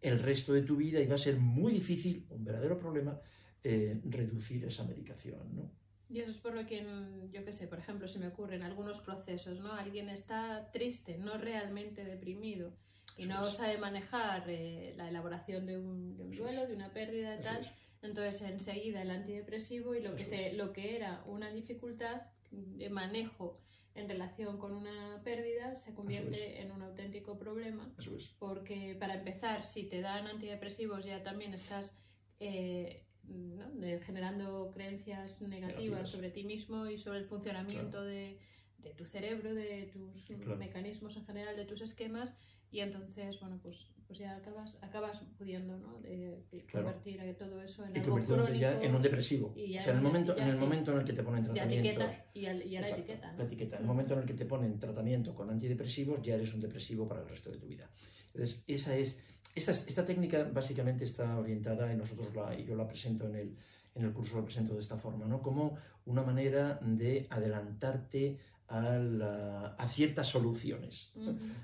el 0.00 0.20
resto 0.20 0.52
de 0.52 0.62
tu 0.62 0.76
vida 0.76 1.00
y 1.00 1.06
va 1.06 1.14
a 1.16 1.18
ser 1.18 1.38
muy 1.38 1.72
difícil, 1.72 2.26
un 2.30 2.44
verdadero 2.44 2.78
problema, 2.78 3.20
eh, 3.64 4.00
reducir 4.04 4.64
esa 4.64 4.84
medicación. 4.84 5.56
¿no? 5.56 5.70
Y 6.08 6.20
eso 6.20 6.30
es 6.30 6.38
por 6.38 6.54
lo 6.54 6.66
que, 6.66 6.84
yo 7.32 7.44
qué 7.44 7.52
sé, 7.52 7.66
por 7.66 7.78
ejemplo, 7.78 8.06
se 8.06 8.18
me 8.18 8.28
ocurren 8.28 8.62
algunos 8.62 9.00
procesos, 9.00 9.60
¿no? 9.60 9.72
Alguien 9.72 10.10
está 10.10 10.70
triste, 10.72 11.16
no 11.18 11.38
realmente 11.38 12.04
deprimido, 12.04 12.74
y 13.16 13.22
Eso 13.22 13.32
no 13.32 13.46
es. 13.46 13.54
sabe 13.54 13.78
manejar 13.78 14.44
eh, 14.50 14.92
la 14.96 15.08
elaboración 15.08 15.64
de 15.66 15.78
un, 15.78 16.16
de 16.16 16.24
un 16.24 16.32
Eso 16.34 16.42
duelo, 16.42 16.62
es. 16.62 16.68
de 16.68 16.74
una 16.74 16.92
pérdida 16.92 17.34
Eso 17.36 17.44
tal. 17.44 17.60
es. 17.60 17.70
Entonces, 18.02 18.42
enseguida 18.42 19.02
el 19.02 19.10
antidepresivo 19.10 19.94
y 19.94 20.00
lo 20.02 20.14
que, 20.16 20.24
se, 20.24 20.52
lo 20.54 20.72
que 20.72 20.96
era 20.96 21.22
una 21.26 21.50
dificultad 21.52 22.22
de 22.50 22.90
manejo 22.90 23.60
en 23.94 24.08
relación 24.08 24.58
con 24.58 24.72
una 24.74 25.20
pérdida 25.22 25.76
se 25.78 25.94
convierte 25.94 26.60
en 26.60 26.72
un 26.72 26.82
auténtico 26.82 27.38
problema 27.38 27.92
Eso 27.98 28.16
es. 28.16 28.34
porque 28.38 28.96
para 28.98 29.14
empezar, 29.14 29.64
si 29.64 29.84
te 29.84 30.00
dan 30.00 30.26
antidepresivos 30.26 31.04
ya 31.04 31.22
también 31.22 31.54
estás 31.54 31.94
eh, 32.40 33.04
¿no? 33.24 33.70
de- 33.72 34.00
generando 34.00 34.72
creencias 34.74 35.40
negativas, 35.42 35.76
Negativas. 35.76 36.10
sobre 36.10 36.30
ti 36.30 36.42
mismo 36.44 36.86
y 36.86 36.98
sobre 36.98 37.18
el 37.18 37.26
funcionamiento 37.26 38.02
de, 38.02 38.38
de 38.78 38.90
tu 38.94 39.04
cerebro, 39.06 39.54
de 39.54 39.90
tus 39.92 40.24
Claro. 40.26 40.56
mecanismos 40.56 41.16
en 41.16 41.24
general, 41.26 41.54
de 41.56 41.66
tus 41.66 41.82
esquemas 41.82 42.34
y 42.70 42.80
entonces, 42.80 43.38
bueno, 43.40 43.60
pues, 43.62 43.76
pues 44.12 44.20
ya 44.20 44.36
acabas, 44.36 44.78
acabas 44.82 45.20
pudiendo 45.38 45.78
¿no? 45.78 45.98
de, 46.00 46.42
de 46.52 46.60
Claro. 46.66 46.86
convertir 46.88 47.18
a 47.22 47.34
todo 47.34 47.62
eso 47.62 47.82
en 47.86 47.96
Y 47.96 48.00
algo 48.00 48.10
convirtiéndote 48.10 48.58
ya 48.58 48.68
crónico 48.72 48.86
en 48.90 48.94
un 48.96 49.02
depresivo. 49.02 49.54
y 49.56 49.72
ya 49.72 49.80
o 49.80 49.82
sea, 49.84 49.92
en 49.92 49.96
el 49.96 50.02
momento, 50.04 50.36
en 50.36 50.48
el 50.48 50.52
sí. 50.54 50.60
momento 50.60 50.92
en 50.92 50.98
el 50.98 51.04
que 51.04 51.12
te 51.14 51.22
ponen 51.22 51.42
tratamientos. 51.44 52.14
y, 52.34 52.44
al- 52.44 52.66
y 52.66 52.76
a 52.76 52.80
la 52.82 52.86
Exacto, 52.88 53.04
etiqueta. 53.04 53.32
¿no? 53.32 53.38
la 53.38 53.44
etiqueta. 53.44 53.76
En 53.76 53.82
el 53.82 53.88
momento 53.88 54.12
en 54.12 54.20
el 54.20 54.26
que 54.26 54.34
te 54.34 54.44
ponen 54.44 54.78
tratamiento 54.78 55.34
con 55.34 55.48
antidepresivos, 55.48 56.20
ya 56.20 56.34
eres 56.34 56.52
un 56.52 56.60
depresivo 56.60 57.08
para 57.08 57.22
el 57.22 57.28
resto 57.30 57.50
de 57.50 57.56
tu 57.56 57.66
vida. 57.66 57.88
Entonces, 58.34 58.62
esa 58.66 58.94
es, 58.94 59.18
esta, 59.54 59.72
esta 59.72 60.04
técnica 60.04 60.44
básicamente 60.52 61.04
está 61.04 61.38
orientada, 61.38 61.90
y 61.90 61.96
nosotros 61.96 62.34
la, 62.34 62.54
y 62.54 62.66
yo 62.66 62.76
la 62.76 62.86
presento 62.86 63.26
en 63.28 63.36
el, 63.36 63.56
en 63.94 64.04
el 64.04 64.12
curso, 64.12 64.36
la 64.38 64.44
presento 64.44 64.74
de 64.74 64.80
esta 64.80 64.96
forma, 64.96 65.26
¿no? 65.26 65.42
como 65.42 65.76
una 66.06 66.22
manera 66.22 66.78
de 66.82 67.26
adelantarte 67.30 68.38
a, 68.68 68.80
la- 68.98 69.74
a 69.78 69.86
ciertas 69.88 70.28
soluciones. 70.28 71.12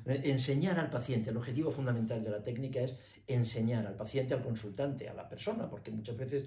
Eh, 0.06 0.20
Enseñar 0.24 0.78
al 0.78 0.90
paciente, 0.90 1.30
el 1.30 1.36
objetivo 1.38 1.70
fundamental 1.70 2.22
de 2.22 2.30
la 2.30 2.42
técnica 2.44 2.80
es 2.80 2.98
enseñar 3.26 3.86
al 3.86 3.94
paciente, 3.96 4.34
al 4.34 4.42
consultante, 4.42 5.08
a 5.08 5.14
la 5.14 5.28
persona, 5.28 5.70
porque 5.70 5.90
muchas 5.90 6.16
veces 6.18 6.44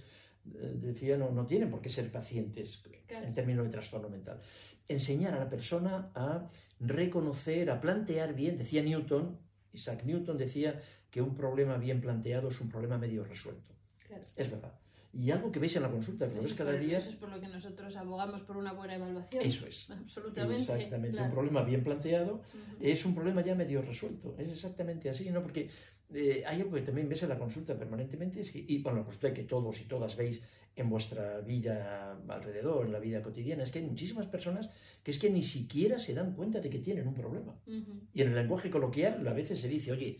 eh, 0.53 0.75
decía 0.79 1.17
no, 1.17 1.31
no 1.31 1.45
tienen 1.45 1.69
por 1.71 1.81
qué 1.81 1.89
ser 1.89 2.11
pacientes 2.11 2.83
Claro. 3.07 3.25
en 3.27 3.33
términos 3.33 3.65
de 3.65 3.71
trastorno 3.71 4.07
mental. 4.09 4.39
Enseñar 4.87 5.33
a 5.33 5.39
la 5.39 5.49
persona 5.49 6.11
a 6.15 6.47
reconocer, 6.79 7.69
a 7.71 7.81
plantear 7.81 8.33
bien, 8.35 8.57
decía 8.57 8.81
Newton, 8.83 9.37
Isaac 9.73 10.03
Newton 10.05 10.37
decía 10.37 10.79
que 11.09 11.21
un 11.21 11.35
problema 11.35 11.77
bien 11.77 12.01
planteado 12.01 12.49
es 12.49 12.61
un 12.61 12.69
problema 12.69 12.97
medio 12.97 13.23
resuelto. 13.23 13.73
Claro. 14.07 14.23
Es 14.35 14.49
verdad. 14.51 14.73
Y 15.13 15.31
algo 15.31 15.51
que 15.51 15.59
veis 15.59 15.75
en 15.75 15.81
la 15.81 15.91
consulta, 15.91 16.27
que 16.27 16.35
lo 16.35 16.41
ves 16.41 16.51
es 16.51 16.57
cada 16.57 16.71
día, 16.73 16.97
Eso 16.97 17.09
es 17.09 17.15
por 17.15 17.29
lo 17.29 17.39
que 17.39 17.47
nosotros 17.47 17.95
abogamos 17.97 18.43
por 18.43 18.55
una 18.57 18.71
buena 18.71 18.95
evaluación. 18.95 19.43
eso 19.43 19.67
es. 19.67 19.89
Absolutamente. 19.89 20.61
Exactamente. 20.61 21.11
claro. 21.11 21.27
Un 21.27 21.33
problema 21.33 21.63
bien 21.63 21.83
planteado 21.83 22.41
es 22.79 23.05
un 23.05 23.13
problema 23.13 23.41
ya 23.41 23.55
medio 23.55 23.81
resuelto. 23.81 24.35
Es 24.37 24.49
exactamente 24.49 25.09
así, 25.09 25.29
¿no? 25.29 25.41
Porque 25.41 25.69
eh, 26.13 26.43
hay 26.45 26.61
algo 26.61 26.75
que 26.75 26.81
también 26.81 27.07
ves 27.09 27.23
en 27.23 27.29
la 27.29 27.37
consulta 27.37 27.77
permanentemente, 27.77 28.41
es 28.41 28.51
que, 28.51 28.63
y 28.65 28.81
bueno, 28.81 28.99
la 28.99 29.03
consulta 29.05 29.33
que 29.33 29.43
todos 29.43 29.79
y 29.81 29.85
todas 29.85 30.15
veis 30.15 30.41
en 30.75 30.89
vuestra 30.89 31.41
vida 31.41 32.17
alrededor, 32.27 32.85
en 32.85 32.93
la 32.93 32.99
vida 32.99 33.21
cotidiana, 33.21 33.63
es 33.63 33.71
que 33.71 33.79
hay 33.79 33.85
muchísimas 33.85 34.27
personas 34.27 34.69
que 35.03 35.11
es 35.11 35.19
que 35.19 35.29
ni 35.29 35.43
siquiera 35.43 35.99
se 35.99 36.13
dan 36.13 36.33
cuenta 36.33 36.59
de 36.59 36.69
que 36.69 36.79
tienen 36.79 37.07
un 37.07 37.13
problema. 37.13 37.55
Y 38.13 38.21
en 38.21 38.29
el 38.29 38.35
lenguaje 38.35 38.69
coloquial 38.69 39.27
a 39.27 39.33
veces 39.33 39.59
se 39.59 39.67
dice, 39.67 39.91
oye, 39.91 40.19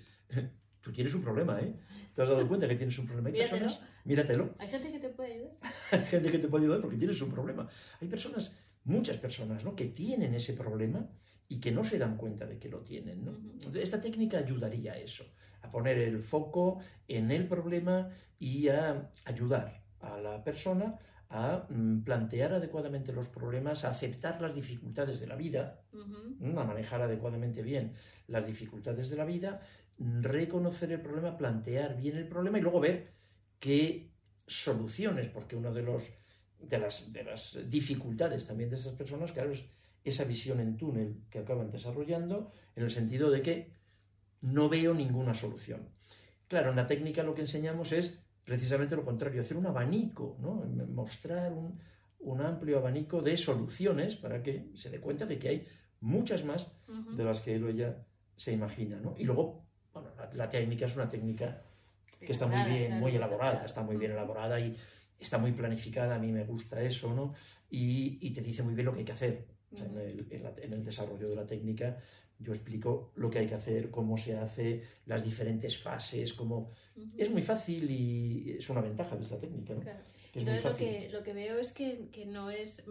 tú 0.81 0.91
tienes 0.91 1.13
un 1.13 1.21
problema, 1.21 1.59
¿eh? 1.61 1.73
¿Te 2.13 2.21
has 2.21 2.29
dado 2.29 2.47
cuenta 2.47 2.67
que 2.67 2.75
tienes 2.75 2.97
un 2.99 3.05
problema? 3.05 3.29
Hay 3.29 3.33
Míratelo. 3.33 3.59
personas, 3.59 3.87
míratelo, 4.03 4.55
Hay 4.59 4.67
gente 4.67 4.91
que 4.91 4.99
te 4.99 5.09
puede 5.09 5.33
ayudar. 5.33 5.53
hay 5.91 6.05
gente 6.05 6.31
que 6.31 6.39
te 6.39 6.47
puede 6.47 6.65
ayudar 6.65 6.81
porque 6.81 6.97
tienes 6.97 7.21
un 7.21 7.31
problema. 7.31 7.69
Hay 8.01 8.07
personas, 8.07 8.57
muchas 8.83 9.17
personas, 9.17 9.63
¿no? 9.63 9.75
Que 9.75 9.85
tienen 9.85 10.33
ese 10.33 10.53
problema 10.53 11.07
y 11.47 11.59
que 11.59 11.71
no 11.71 11.83
se 11.83 11.97
dan 11.97 12.17
cuenta 12.17 12.45
de 12.45 12.57
que 12.57 12.69
lo 12.69 12.79
tienen, 12.79 13.25
¿no? 13.25 13.31
Entonces, 13.31 13.83
Esta 13.83 14.01
técnica 14.01 14.39
ayudaría 14.39 14.93
a 14.93 14.97
eso, 14.97 15.25
a 15.61 15.71
poner 15.71 15.97
el 15.97 16.19
foco 16.19 16.79
en 17.07 17.31
el 17.31 17.47
problema 17.47 18.09
y 18.39 18.67
a 18.69 19.11
ayudar 19.25 19.83
a 19.99 20.17
la 20.17 20.43
persona 20.43 20.97
a 21.29 21.65
mm, 21.69 22.03
plantear 22.03 22.53
adecuadamente 22.53 23.13
los 23.13 23.27
problemas, 23.27 23.85
a 23.85 23.91
aceptar 23.91 24.41
las 24.41 24.53
dificultades 24.53 25.19
de 25.19 25.27
la 25.27 25.35
vida. 25.35 25.81
¿m? 25.93 26.59
a 26.59 26.63
manejar 26.63 27.01
adecuadamente 27.01 27.61
bien 27.61 27.93
las 28.27 28.45
dificultades 28.45 29.09
de 29.09 29.15
la 29.15 29.25
vida, 29.25 29.61
reconocer 30.21 30.91
el 30.91 31.01
problema, 31.01 31.37
plantear 31.37 31.95
bien 31.97 32.17
el 32.17 32.27
problema 32.27 32.57
y 32.57 32.61
luego 32.61 32.79
ver 32.79 33.13
qué 33.59 34.11
soluciones, 34.47 35.29
porque 35.29 35.55
una 35.55 35.71
de, 35.71 35.83
los, 35.83 36.03
de, 36.59 36.79
las, 36.79 37.13
de 37.13 37.23
las 37.23 37.57
dificultades 37.69 38.45
también 38.45 38.69
de 38.69 38.75
estas 38.75 38.95
personas, 38.95 39.31
claro, 39.31 39.51
es 39.51 39.63
esa 40.03 40.23
visión 40.23 40.59
en 40.59 40.77
túnel 40.77 41.21
que 41.29 41.39
acaban 41.39 41.71
desarrollando, 41.71 42.51
en 42.75 42.83
el 42.83 42.91
sentido 42.91 43.29
de 43.29 43.41
que 43.41 43.71
no 44.41 44.69
veo 44.69 44.93
ninguna 44.93 45.33
solución. 45.33 45.89
Claro, 46.47 46.71
en 46.71 46.75
la 46.75 46.87
técnica 46.87 47.23
lo 47.23 47.35
que 47.35 47.41
enseñamos 47.41 47.91
es 47.91 48.19
precisamente 48.43 48.95
lo 48.95 49.05
contrario, 49.05 49.41
hacer 49.41 49.57
un 49.57 49.67
abanico, 49.67 50.37
¿no? 50.41 50.65
mostrar 50.87 51.53
un, 51.53 51.79
un 52.19 52.41
amplio 52.41 52.79
abanico 52.79 53.21
de 53.21 53.37
soluciones 53.37 54.15
para 54.15 54.41
que 54.41 54.71
se 54.73 54.89
dé 54.89 54.99
cuenta 54.99 55.25
de 55.25 55.37
que 55.37 55.49
hay 55.49 55.67
muchas 55.99 56.43
más 56.43 56.71
de 57.15 57.23
las 57.23 57.41
que 57.41 57.55
él 57.55 57.63
o 57.63 57.69
ella 57.69 58.05
se 58.35 58.51
imagina. 58.51 58.99
¿no? 58.99 59.15
Y 59.17 59.23
luego, 59.23 59.63
bueno, 59.93 60.09
la, 60.33 60.49
técnica 60.49 60.85
es 60.85 60.95
una 60.95 61.09
técnica 61.09 61.61
que 62.19 62.31
está 62.31 62.47
muy 62.47 62.71
bien, 62.71 62.99
muy 62.99 63.15
elaborada, 63.15 63.65
está 63.65 63.81
muy 63.81 63.97
bien 63.97 64.11
elaborada 64.11 64.59
y 64.59 64.75
está 65.19 65.37
muy 65.37 65.51
planificada, 65.51 66.15
a 66.15 66.19
mí 66.19 66.31
me 66.31 66.43
gusta 66.43 66.81
eso, 66.81 67.13
¿no? 67.13 67.33
Y, 67.69 68.17
y 68.21 68.31
te 68.31 68.41
dice 68.41 68.63
muy 68.63 68.73
bien 68.73 68.85
lo 68.85 68.93
que 68.93 68.99
hay 68.99 69.05
que 69.05 69.11
hacer. 69.11 69.45
en, 69.71 69.97
el, 69.97 70.27
en, 70.29 70.73
el, 70.73 70.83
desarrollo 70.83 71.29
de 71.29 71.35
la 71.35 71.45
técnica 71.45 71.97
yo 72.41 72.53
explico 72.53 73.11
lo 73.15 73.29
que 73.29 73.39
hay 73.39 73.47
que 73.47 73.55
hacer, 73.55 73.91
cómo 73.91 74.17
se 74.17 74.37
hace, 74.37 74.83
las 75.05 75.23
diferentes 75.23 75.77
fases, 75.77 76.33
cómo... 76.33 76.71
Es 77.17 77.29
muy 77.29 77.41
fácil 77.41 77.89
y 77.89 78.55
es 78.57 78.69
una 78.69 78.81
ventaja 78.81 79.15
de 79.15 79.21
esta 79.21 79.39
técnica, 79.39 79.73
¿no? 79.73 79.81
Entonces 80.33 80.63
lo 80.63 80.75
que, 80.75 81.09
lo 81.11 81.23
que 81.23 81.33
veo 81.33 81.59
es 81.59 81.71
que, 81.71 82.09
que 82.11 82.25
no 82.25 82.49
es, 82.49 82.83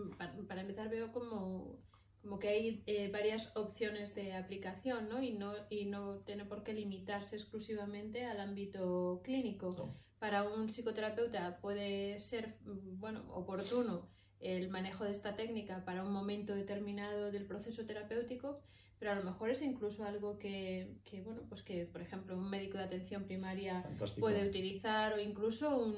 para, 0.47 0.61
empezar 0.61 0.89
veo 0.89 1.11
como, 1.11 1.79
como 2.23 2.39
que 2.39 2.49
hay 2.49 2.83
eh, 2.87 3.11
varias 3.11 3.57
opciones 3.57 4.15
de 4.15 4.35
aplicación 4.35 5.09
¿no? 5.09 5.23
Y, 5.23 5.33
no, 5.33 5.55
y 5.71 5.87
no 5.87 6.19
tiene 6.19 6.45
por 6.45 6.63
qué 6.63 6.73
limitarse 6.73 7.37
exclusivamente 7.37 8.27
al 8.27 8.41
ámbito 8.41 9.21
clínico. 9.25 9.95
Para 10.19 10.45
un 10.45 10.69
psicoterapeuta 10.69 11.59
puede 11.61 12.19
ser 12.19 12.59
bueno, 12.65 13.25
oportuno 13.33 14.11
el 14.41 14.69
manejo 14.69 15.05
de 15.05 15.13
esta 15.13 15.37
técnica 15.37 15.85
para 15.85 16.03
un 16.03 16.13
momento 16.13 16.55
determinado 16.55 17.31
del 17.31 17.47
proceso 17.47 17.85
terapéutico, 17.85 18.61
pero 18.99 19.13
a 19.13 19.15
lo 19.15 19.23
mejor 19.23 19.51
es 19.51 19.63
incluso 19.63 20.05
algo 20.05 20.39
que, 20.39 20.97
que 21.05 21.23
bueno, 21.23 21.43
pues 21.49 21.63
que, 21.63 21.87
por 21.87 22.01
ejemplo, 22.03 22.37
un 22.37 22.49
médico 22.49 22.79
de 22.79 22.85
atención 22.85 23.25
primaria 23.25 23.85
puede 24.19 24.47
utilizar 24.49 25.15
o 25.15 25.21
incluso 25.21 25.77
un, 25.77 25.97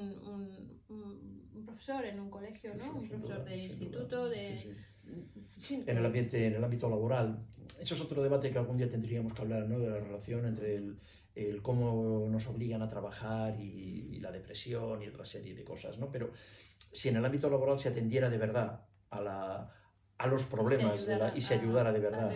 un, 0.89 1.65
profesor 1.65 2.05
en 2.05 2.19
un 2.19 2.29
colegio, 2.29 2.75
¿no? 2.75 2.93
un 2.93 3.07
profesor 3.07 3.45
de 3.45 3.57
instituto, 3.57 4.29
de... 4.29 4.75
en, 5.69 5.97
el 5.97 6.05
ambiente, 6.05 6.47
en 6.47 6.55
el 6.55 6.63
ámbito 6.63 6.89
laboral. 6.89 7.45
Eso 7.79 7.95
es 7.95 8.01
otro 8.01 8.21
debate 8.23 8.51
que 8.51 8.57
algún 8.57 8.77
día 8.77 8.89
tendríamos 8.89 9.33
que 9.33 9.41
hablar, 9.41 9.67
¿no? 9.67 9.79
De 9.79 9.89
la 9.89 9.99
relación 9.99 10.45
entre 10.45 10.75
el, 10.75 11.61
cómo 11.61 12.27
nos 12.29 12.47
obligan 12.47 12.81
a 12.81 12.89
trabajar 12.89 13.59
y, 13.59 14.19
la 14.19 14.31
depresión 14.31 15.01
y 15.01 15.07
otra 15.07 15.25
serie 15.25 15.53
de 15.53 15.65
cosas, 15.65 15.97
¿no? 15.97 16.09
Pero 16.09 16.31
si 16.93 17.09
en 17.09 17.17
el 17.17 17.25
ámbito 17.25 17.49
laboral 17.49 17.77
se 17.77 17.89
atendiera 17.89 18.29
de 18.29 18.37
verdad 18.37 18.85
a 19.09 19.21
la 19.21 19.69
a 20.23 20.27
los 20.27 20.43
problemas 20.43 21.05
y 21.35 21.41
se 21.41 21.55
ayudara 21.55 21.91
de 21.91 21.99
verdad 21.99 22.31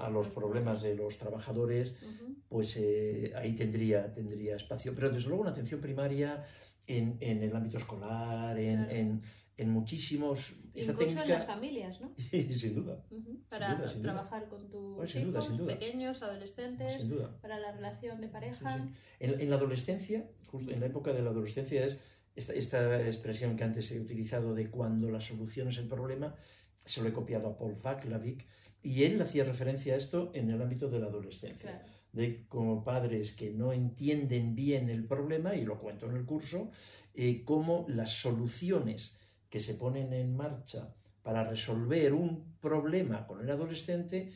a, 0.00 0.08
los 0.08 0.28
problemas 0.28 0.82
de 0.82 0.94
los 0.94 1.18
trabajadores, 1.18 1.96
pues 2.48 2.76
eh, 2.76 3.32
ahí 3.34 3.54
tendría, 3.54 4.12
tendría 4.14 4.54
espacio. 4.54 4.94
Pero 4.94 5.10
desde 5.10 5.28
luego 5.28 5.42
una 5.42 5.50
atención 5.50 5.80
primaria 5.80 6.44
en, 6.86 7.16
en 7.18 7.42
el 7.42 7.56
ámbito 7.56 7.78
escolar, 7.78 8.56
en, 8.56 8.88
en, 8.88 9.22
en 9.56 9.70
muchísimos... 9.70 10.54
Incluso 10.74 11.22
en 11.22 11.28
las 11.28 11.44
familias, 11.44 12.00
¿no? 12.00 12.14
sin 12.52 12.76
duda. 12.76 13.04
Para 13.48 13.84
trabajar 14.00 14.48
con 14.48 14.70
tus 14.70 15.16
hijos, 15.16 15.50
pequeños, 15.66 16.22
adolescentes, 16.22 17.04
para 17.40 17.58
la 17.58 17.72
relación 17.72 18.20
de 18.20 18.28
pareja. 18.28 18.88
En, 19.18 19.40
en, 19.40 19.50
la 19.50 19.56
adolescencia, 19.56 20.30
justo 20.46 20.70
en 20.70 20.78
la 20.78 20.86
época 20.86 21.12
de 21.12 21.22
la 21.22 21.30
adolescencia 21.30 21.84
es 21.84 21.98
esta, 22.34 22.54
esta 22.54 23.06
expresión 23.06 23.56
que 23.56 23.64
antes 23.64 23.90
he 23.90 24.00
utilizado 24.00 24.54
de 24.54 24.70
cuando 24.70 25.10
la 25.10 25.20
solución 25.20 25.68
es 25.68 25.78
el 25.78 25.86
problema, 25.88 26.34
se 26.84 27.02
lo 27.02 27.08
he 27.08 27.12
copiado 27.12 27.48
a 27.48 27.56
Paul 27.56 27.76
Vaclavic, 27.82 28.46
y 28.82 29.04
él 29.04 29.20
hacía 29.22 29.44
referencia 29.44 29.94
a 29.94 29.96
esto 29.96 30.32
en 30.34 30.50
el 30.50 30.60
ámbito 30.60 30.88
de 30.88 30.98
la 30.98 31.06
adolescencia. 31.06 31.82
De 32.12 32.44
como 32.48 32.84
padres 32.84 33.32
que 33.32 33.50
no 33.50 33.72
entienden 33.72 34.54
bien 34.54 34.90
el 34.90 35.06
problema, 35.06 35.54
y 35.54 35.64
lo 35.64 35.78
cuento 35.78 36.10
en 36.10 36.16
el 36.16 36.26
curso, 36.26 36.70
eh, 37.14 37.42
cómo 37.44 37.86
las 37.88 38.10
soluciones 38.10 39.16
que 39.48 39.60
se 39.60 39.74
ponen 39.74 40.12
en 40.12 40.36
marcha 40.36 40.94
para 41.22 41.44
resolver 41.44 42.12
un 42.12 42.56
problema 42.60 43.26
con 43.26 43.40
el 43.40 43.50
adolescente, 43.50 44.32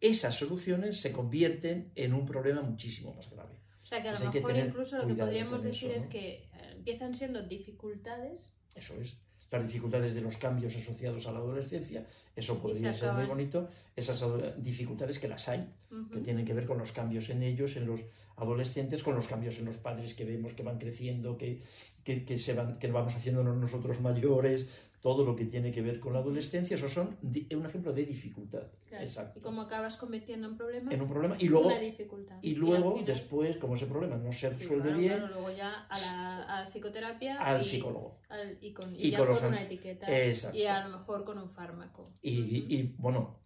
esas 0.00 0.36
soluciones 0.36 1.00
se 1.00 1.10
convierten 1.10 1.90
en 1.96 2.14
un 2.14 2.24
problema 2.24 2.62
muchísimo 2.62 3.12
más 3.14 3.28
grave. 3.30 3.60
O 3.82 3.86
sea 3.86 4.02
que 4.02 4.08
a 4.08 4.12
lo 4.12 4.32
mejor 4.32 4.56
incluso 4.56 4.98
lo 4.98 5.06
que 5.06 5.14
podríamos 5.14 5.62
decir 5.62 5.90
es 5.90 6.06
que 6.06 6.28
eh, 6.28 6.48
empiezan 6.76 7.14
siendo 7.14 7.42
dificultades. 7.42 8.54
Eso 8.74 8.94
es 9.00 9.16
las 9.50 9.62
dificultades 9.62 10.14
de 10.14 10.20
los 10.20 10.36
cambios 10.36 10.76
asociados 10.76 11.26
a 11.26 11.32
la 11.32 11.38
adolescencia, 11.38 12.04
eso 12.36 12.60
podría 12.60 12.92
ser 12.92 13.12
muy 13.12 13.24
bonito, 13.24 13.68
esas 13.96 14.22
dificultades 14.58 15.18
que 15.18 15.28
las 15.28 15.48
hay, 15.48 15.66
que 16.12 16.20
tienen 16.20 16.44
que 16.44 16.54
ver 16.54 16.66
con 16.66 16.78
los 16.78 16.92
cambios 16.92 17.30
en 17.30 17.42
ellos, 17.42 17.76
en 17.76 17.86
los 17.86 18.00
adolescentes, 18.36 19.02
con 19.02 19.14
los 19.14 19.26
cambios 19.26 19.58
en 19.58 19.64
los 19.64 19.76
padres 19.76 20.14
que 20.14 20.24
vemos 20.24 20.52
que 20.52 20.62
van 20.62 20.78
creciendo, 20.78 21.36
que, 21.36 21.62
que, 22.04 22.38
se 22.38 22.52
van, 22.54 22.78
que 22.78 22.88
vamos 22.88 23.14
haciéndonos 23.14 23.56
nosotros 23.56 24.00
mayores, 24.00 24.66
todo 25.00 25.24
lo 25.24 25.36
que 25.36 25.44
tiene 25.44 25.70
que 25.70 25.80
ver 25.80 26.00
con 26.00 26.12
la 26.12 26.18
adolescencia, 26.18 26.74
eso 26.74 26.88
son 26.88 27.16
un 27.22 27.66
ejemplo 27.66 27.92
de 27.92 28.04
dificultad. 28.04 28.64
Exacto. 28.90 29.38
Y 29.38 29.42
cómo 29.42 29.62
acabas 29.62 29.96
convirtiendo 29.96 30.48
en 30.48 30.56
problema. 30.56 30.92
En 30.92 31.02
un 31.02 31.08
problema 31.08 31.36
y 31.38 31.48
luego, 31.48 31.70
y 32.42 32.54
luego 32.54 33.00
después, 33.06 33.56
como 33.58 33.74
ese 33.74 33.86
problema 33.86 34.16
no 34.16 34.32
se 34.32 34.50
resuelve 34.50 34.92
bien, 34.94 35.20
luego 35.28 35.50
ya 35.50 35.86
a 35.88 36.60
la, 36.60 36.66
psicoterapia. 36.66 37.40
Al 37.40 37.64
psicólogo. 37.64 38.18
y 38.60 38.72
con, 38.72 38.94
ya 38.94 39.18
con 39.18 39.46
una 39.46 39.62
etiqueta. 39.62 40.06
Y 40.52 40.64
a 40.64 40.88
lo 40.88 40.98
mejor 40.98 41.24
con 41.24 41.38
un 41.38 41.50
fármaco. 41.50 42.04
Y, 42.22 42.74
y 42.74 42.94
bueno, 42.98 43.38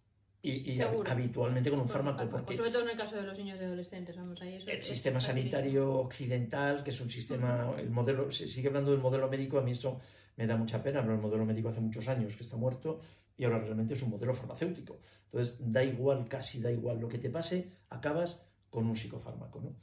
y, 0.45 0.81
habitualmente 0.81 1.69
con 1.69 1.79
un 1.79 1.87
fármaco. 1.87 2.27
Porque 2.29 2.57
sobre 2.57 2.71
todo 2.71 2.83
en 2.83 2.89
el 2.89 2.97
caso 2.97 3.15
de 3.15 3.23
los 3.23 3.37
niños 3.37 3.59
y 3.61 3.63
adolescentes, 3.63 4.17
vamos 4.17 4.41
ahí. 4.41 4.55
Eso 4.55 4.71
el 4.71 4.83
sistema 4.83 5.21
sanitario 5.21 5.93
occidental, 5.99 6.83
que 6.83 6.91
es 6.91 6.99
un 6.99 7.09
sistema, 7.09 7.73
el 7.77 7.89
modelo, 7.89 8.29
se 8.31 8.49
sigue 8.49 8.67
hablando 8.67 8.91
del 8.91 8.99
modelo 8.99 9.29
médico, 9.29 9.57
a 9.57 9.61
mí 9.61 9.71
esto 9.71 10.01
me 10.35 10.47
da 10.47 10.57
mucha 10.57 10.81
pena, 10.81 11.01
pero 11.01 11.13
el 11.13 11.21
modelo 11.21 11.45
médico 11.45 11.69
hace 11.69 11.81
muchos 11.81 12.07
años 12.07 12.35
que 12.35 12.43
está 12.43 12.57
muerto 12.57 12.99
y 13.37 13.45
ahora 13.45 13.59
realmente 13.59 13.93
es 13.93 14.01
un 14.01 14.09
modelo 14.09 14.33
farmacéutico. 14.33 14.99
Entonces, 15.25 15.55
da 15.59 15.83
igual, 15.83 16.27
casi 16.27 16.61
da 16.61 16.71
igual 16.71 16.99
lo 16.99 17.07
que 17.07 17.17
te 17.17 17.29
pase, 17.29 17.69
acabas 17.89 18.45
con 18.69 18.87
un 18.87 18.95
psicofármaco. 18.95 19.61
¿no? 19.61 19.75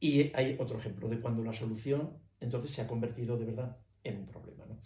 Y 0.00 0.34
hay 0.34 0.56
otro 0.58 0.78
ejemplo 0.78 1.08
de 1.08 1.20
cuando 1.20 1.42
la 1.42 1.52
solución 1.52 2.10
entonces 2.40 2.70
se 2.70 2.82
ha 2.82 2.86
convertido 2.86 3.36
de 3.36 3.44
verdad 3.44 3.76
en 4.02 4.18
un 4.18 4.26
problema. 4.26 4.64
¿no? 4.66 4.78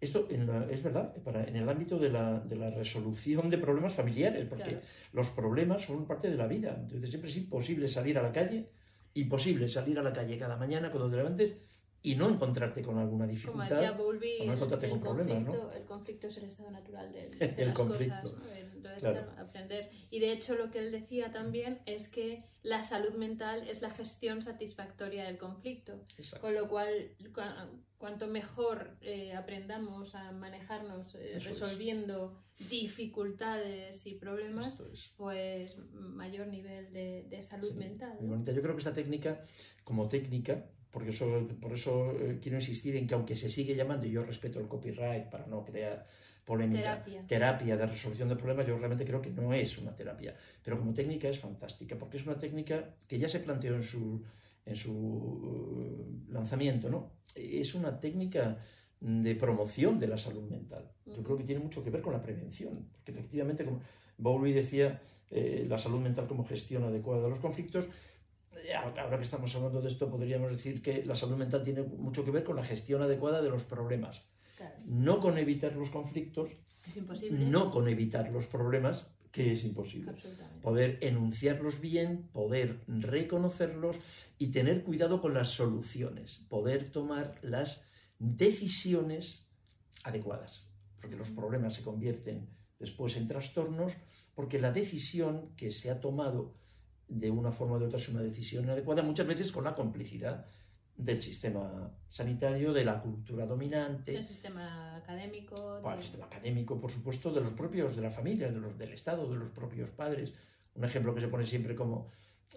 Esto 0.00 0.28
es 0.28 0.82
verdad 0.82 1.14
para, 1.22 1.44
en 1.44 1.56
el 1.56 1.68
ámbito 1.68 1.98
de 1.98 2.10
la, 2.10 2.40
de 2.40 2.56
la, 2.56 2.70
resolución 2.70 3.50
de 3.50 3.58
problemas 3.58 3.94
familiares, 3.94 4.46
porque 4.48 4.80
los 5.12 5.28
problemas 5.30 5.82
son 5.82 6.06
parte 6.06 6.30
de 6.30 6.36
la 6.36 6.46
vida. 6.46 6.76
Entonces 6.78 7.08
siempre 7.08 7.30
es 7.30 7.36
imposible 7.36 7.88
salir 7.88 8.18
a 8.18 8.22
la 8.22 8.32
calle, 8.32 8.68
imposible 9.14 9.68
salir 9.68 9.98
a 9.98 10.02
la 10.02 10.12
calle 10.12 10.38
cada 10.38 10.56
mañana 10.56 10.90
cuando 10.90 11.10
te 11.10 11.16
levantes 11.16 11.56
y 12.02 12.16
no 12.16 12.28
encontrarte 12.28 12.82
con 12.82 12.98
alguna 12.98 13.26
dificultad. 13.26 13.80
No 13.96 14.52
encontrarte 14.52 14.86
el, 14.86 14.92
con 14.92 15.00
problemas, 15.00 15.42
¿no? 15.44 15.70
el 15.72 15.84
conflicto 15.84 16.26
es 16.26 16.36
el 16.36 16.44
estado 16.44 16.70
natural 16.70 17.12
de, 17.12 17.28
de 17.30 17.62
el 17.62 17.68
las 17.68 17.76
conflicto. 17.76 18.22
cosas. 18.22 18.38
¿no? 18.38 18.52
Entonces, 18.52 19.00
claro. 19.00 19.32
aprender. 19.38 19.90
Y 20.10 20.18
de 20.18 20.32
hecho, 20.32 20.56
lo 20.56 20.70
que 20.70 20.80
él 20.80 20.90
decía 20.90 21.30
también 21.30 21.78
es 21.86 22.08
que 22.08 22.44
la 22.62 22.82
salud 22.82 23.14
mental 23.14 23.68
es 23.68 23.82
la 23.82 23.90
gestión 23.90 24.42
satisfactoria 24.42 25.24
del 25.24 25.38
conflicto. 25.38 26.04
Exacto. 26.18 26.44
Con 26.44 26.54
lo 26.54 26.68
cual, 26.68 27.12
cuanto 27.98 28.26
mejor 28.26 28.96
eh, 29.00 29.34
aprendamos 29.34 30.16
a 30.16 30.32
manejarnos 30.32 31.14
eh, 31.14 31.38
resolviendo 31.38 32.42
dificultades 32.68 34.06
y 34.06 34.14
problemas, 34.14 34.76
pues 35.16 35.76
mayor 35.92 36.48
nivel 36.48 36.92
de, 36.92 37.26
de 37.28 37.42
salud 37.42 37.70
sí, 37.70 37.78
mental. 37.78 38.18
¿no? 38.20 38.44
Yo 38.44 38.62
creo 38.62 38.74
que 38.74 38.78
esta 38.78 38.94
técnica, 38.94 39.44
como 39.84 40.08
técnica, 40.08 40.66
porque 40.92 41.10
eso, 41.10 41.48
por 41.60 41.72
eso 41.72 42.12
eh, 42.12 42.38
quiero 42.40 42.58
insistir 42.58 42.94
en 42.96 43.06
que 43.06 43.14
aunque 43.14 43.34
se 43.34 43.50
sigue 43.50 43.74
llamando, 43.74 44.06
y 44.06 44.10
yo 44.10 44.22
respeto 44.22 44.60
el 44.60 44.68
copyright 44.68 45.24
para 45.30 45.46
no 45.46 45.64
crear 45.64 46.06
polémica, 46.44 47.02
terapia. 47.26 47.76
de 47.76 47.86
resolución 47.86 48.28
de 48.28 48.36
problemas, 48.36 48.66
yo 48.66 48.76
realmente 48.76 49.04
creo 49.04 49.22
que 49.22 49.30
no 49.30 49.54
es 49.54 49.78
una 49.78 49.96
terapia, 49.96 50.36
pero 50.62 50.78
como 50.78 50.92
técnica 50.92 51.28
es 51.28 51.38
fantástica, 51.38 51.96
porque 51.96 52.18
es 52.18 52.26
una 52.26 52.38
técnica 52.38 52.94
que 53.08 53.18
ya 53.18 53.28
se 53.28 53.40
planteó 53.40 53.74
en 53.74 53.82
su, 53.82 54.22
en 54.66 54.76
su 54.76 54.92
uh, 54.92 56.32
lanzamiento, 56.32 56.90
¿no? 56.90 57.12
Es 57.34 57.74
una 57.74 57.98
técnica 57.98 58.58
de 59.00 59.34
promoción 59.34 59.98
de 59.98 60.08
la 60.08 60.18
salud 60.18 60.48
mental. 60.48 60.92
Yo 61.06 61.22
creo 61.22 61.38
que 61.38 61.44
tiene 61.44 61.62
mucho 61.62 61.82
que 61.82 61.90
ver 61.90 62.02
con 62.02 62.12
la 62.12 62.22
prevención, 62.22 62.86
porque 62.92 63.12
efectivamente, 63.12 63.64
como 63.64 63.80
Bowlby 64.18 64.52
decía, 64.52 65.00
eh, 65.30 65.64
la 65.66 65.78
salud 65.78 66.00
mental 66.00 66.26
como 66.28 66.44
gestión 66.44 66.84
adecuada 66.84 67.22
de 67.22 67.30
los 67.30 67.40
conflictos, 67.40 67.88
ahora 68.74 69.16
que 69.16 69.24
estamos 69.24 69.54
hablando 69.54 69.80
de 69.80 69.88
esto, 69.88 70.10
podríamos 70.10 70.50
decir 70.50 70.82
que 70.82 71.04
la 71.04 71.14
salud 71.14 71.36
mental 71.36 71.62
tiene 71.64 71.82
mucho 71.82 72.24
que 72.24 72.30
ver 72.30 72.44
con 72.44 72.56
la 72.56 72.64
gestión 72.64 73.02
adecuada 73.02 73.42
de 73.42 73.50
los 73.50 73.64
problemas. 73.64 74.24
No 74.84 75.20
con 75.20 75.38
evitar 75.38 75.74
los 75.74 75.90
conflictos, 75.90 76.50
no 77.30 77.70
con 77.70 77.88
evitar 77.88 78.30
los 78.30 78.46
problemas, 78.46 79.06
que 79.32 79.52
es 79.52 79.64
imposible. 79.64 80.12
Poder 80.60 80.98
enunciarlos 81.00 81.80
bien, 81.80 82.28
poder 82.32 82.80
reconocerlos 82.86 83.98
y 84.38 84.48
tener 84.48 84.84
cuidado 84.84 85.20
con 85.20 85.34
las 85.34 85.48
soluciones, 85.48 86.44
poder 86.48 86.92
tomar 86.92 87.38
las 87.42 87.86
decisiones 88.18 89.48
adecuadas, 90.04 90.70
porque 91.00 91.16
los 91.16 91.30
problemas 91.30 91.74
se 91.74 91.82
convierten 91.82 92.50
después 92.78 93.16
en 93.16 93.26
trastornos, 93.26 93.94
porque 94.34 94.60
la 94.60 94.70
decisión 94.70 95.54
que 95.56 95.70
se 95.70 95.90
ha 95.90 96.00
tomado 96.00 96.54
de 97.08 97.30
una 97.30 97.52
forma 97.52 97.76
u 97.76 97.84
otra 97.84 97.98
es 97.98 98.08
una 98.08 98.22
decisión 98.22 98.68
adecuada, 98.70 99.02
muchas 99.02 99.26
veces 99.26 99.52
con 99.52 99.64
la 99.64 99.74
complicidad 99.74 100.46
del 100.96 101.22
sistema 101.22 101.90
sanitario, 102.08 102.72
de 102.72 102.84
la 102.84 103.00
cultura 103.00 103.46
dominante. 103.46 104.12
Del 104.12 104.24
sistema 104.24 104.96
académico. 104.96 105.80
Sistema 106.00 106.26
académico, 106.26 106.80
por 106.80 106.90
supuesto, 106.90 107.32
de 107.32 107.40
los 107.40 107.52
propios, 107.54 107.96
de 107.96 108.02
la 108.02 108.10
familia, 108.10 108.50
de 108.50 108.60
los, 108.60 108.78
del 108.78 108.92
Estado, 108.92 109.28
de 109.28 109.36
los 109.36 109.50
propios 109.50 109.90
padres. 109.90 110.32
Un 110.74 110.84
ejemplo 110.84 111.14
que 111.14 111.20
se 111.20 111.28
pone 111.28 111.46
siempre 111.46 111.74
como 111.74 112.08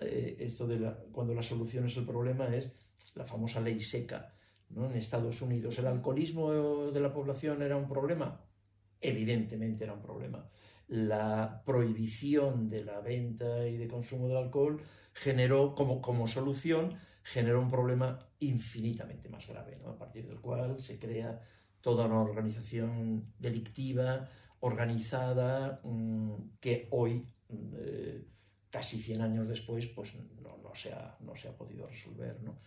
eh, 0.01 0.37
esto 0.39 0.67
de 0.67 0.79
la, 0.79 0.95
cuando 1.11 1.33
la 1.33 1.43
solución 1.43 1.85
es 1.85 1.97
el 1.97 2.05
problema 2.05 2.53
es 2.53 2.71
la 3.15 3.25
famosa 3.25 3.61
ley 3.61 3.79
seca. 3.79 4.33
¿no? 4.69 4.89
En 4.89 4.95
Estados 4.95 5.41
Unidos, 5.41 5.77
¿el 5.79 5.87
alcoholismo 5.87 6.91
de 6.91 6.99
la 6.99 7.13
población 7.13 7.61
era 7.61 7.77
un 7.77 7.87
problema? 7.87 8.41
Evidentemente 8.99 9.83
era 9.83 9.93
un 9.93 10.01
problema. 10.01 10.49
La 10.87 11.63
prohibición 11.65 12.69
de 12.69 12.83
la 12.83 12.99
venta 12.99 13.67
y 13.67 13.77
de 13.77 13.87
consumo 13.87 14.27
del 14.27 14.37
alcohol 14.37 14.81
generó 15.13 15.73
como, 15.73 16.01
como 16.01 16.27
solución 16.27 16.97
generó 17.25 17.59
un 17.59 17.71
problema 17.71 18.19
infinitamente 18.39 19.29
más 19.29 19.47
grave, 19.47 19.79
a 19.83 19.97
partir 19.97 20.27
del 20.27 20.39
cual 20.39 20.79
se 20.79 20.99
crea 20.99 21.41
toda 21.81 22.05
una 22.05 22.21
organización 22.21 23.33
delictiva, 23.39 24.29
organizada, 24.59 25.81
mmm, 25.83 26.33
que 26.59 26.87
hoy, 26.91 27.27
eh, 27.49 28.25
casi 28.69 29.01
100 29.01 29.21
años 29.21 29.47
después, 29.47 29.87
pues 29.87 30.13
no, 30.41 30.57
no, 30.57 30.75
se, 30.75 30.93
ha, 30.93 31.17
no 31.21 31.35
se 31.35 31.47
ha 31.47 31.57
podido 31.57 31.87
resolver. 31.87 32.41
¿no? 32.43 32.59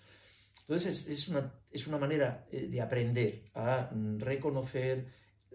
Entonces 0.60 1.06
es, 1.06 1.08
es, 1.08 1.28
una, 1.28 1.54
es, 1.70 1.87
una, 1.87 1.98
manera 1.98 2.46
eh, 2.50 2.66
de 2.68 2.80
aprender 2.80 3.44
a 3.54 3.90
reconocer 4.18 5.06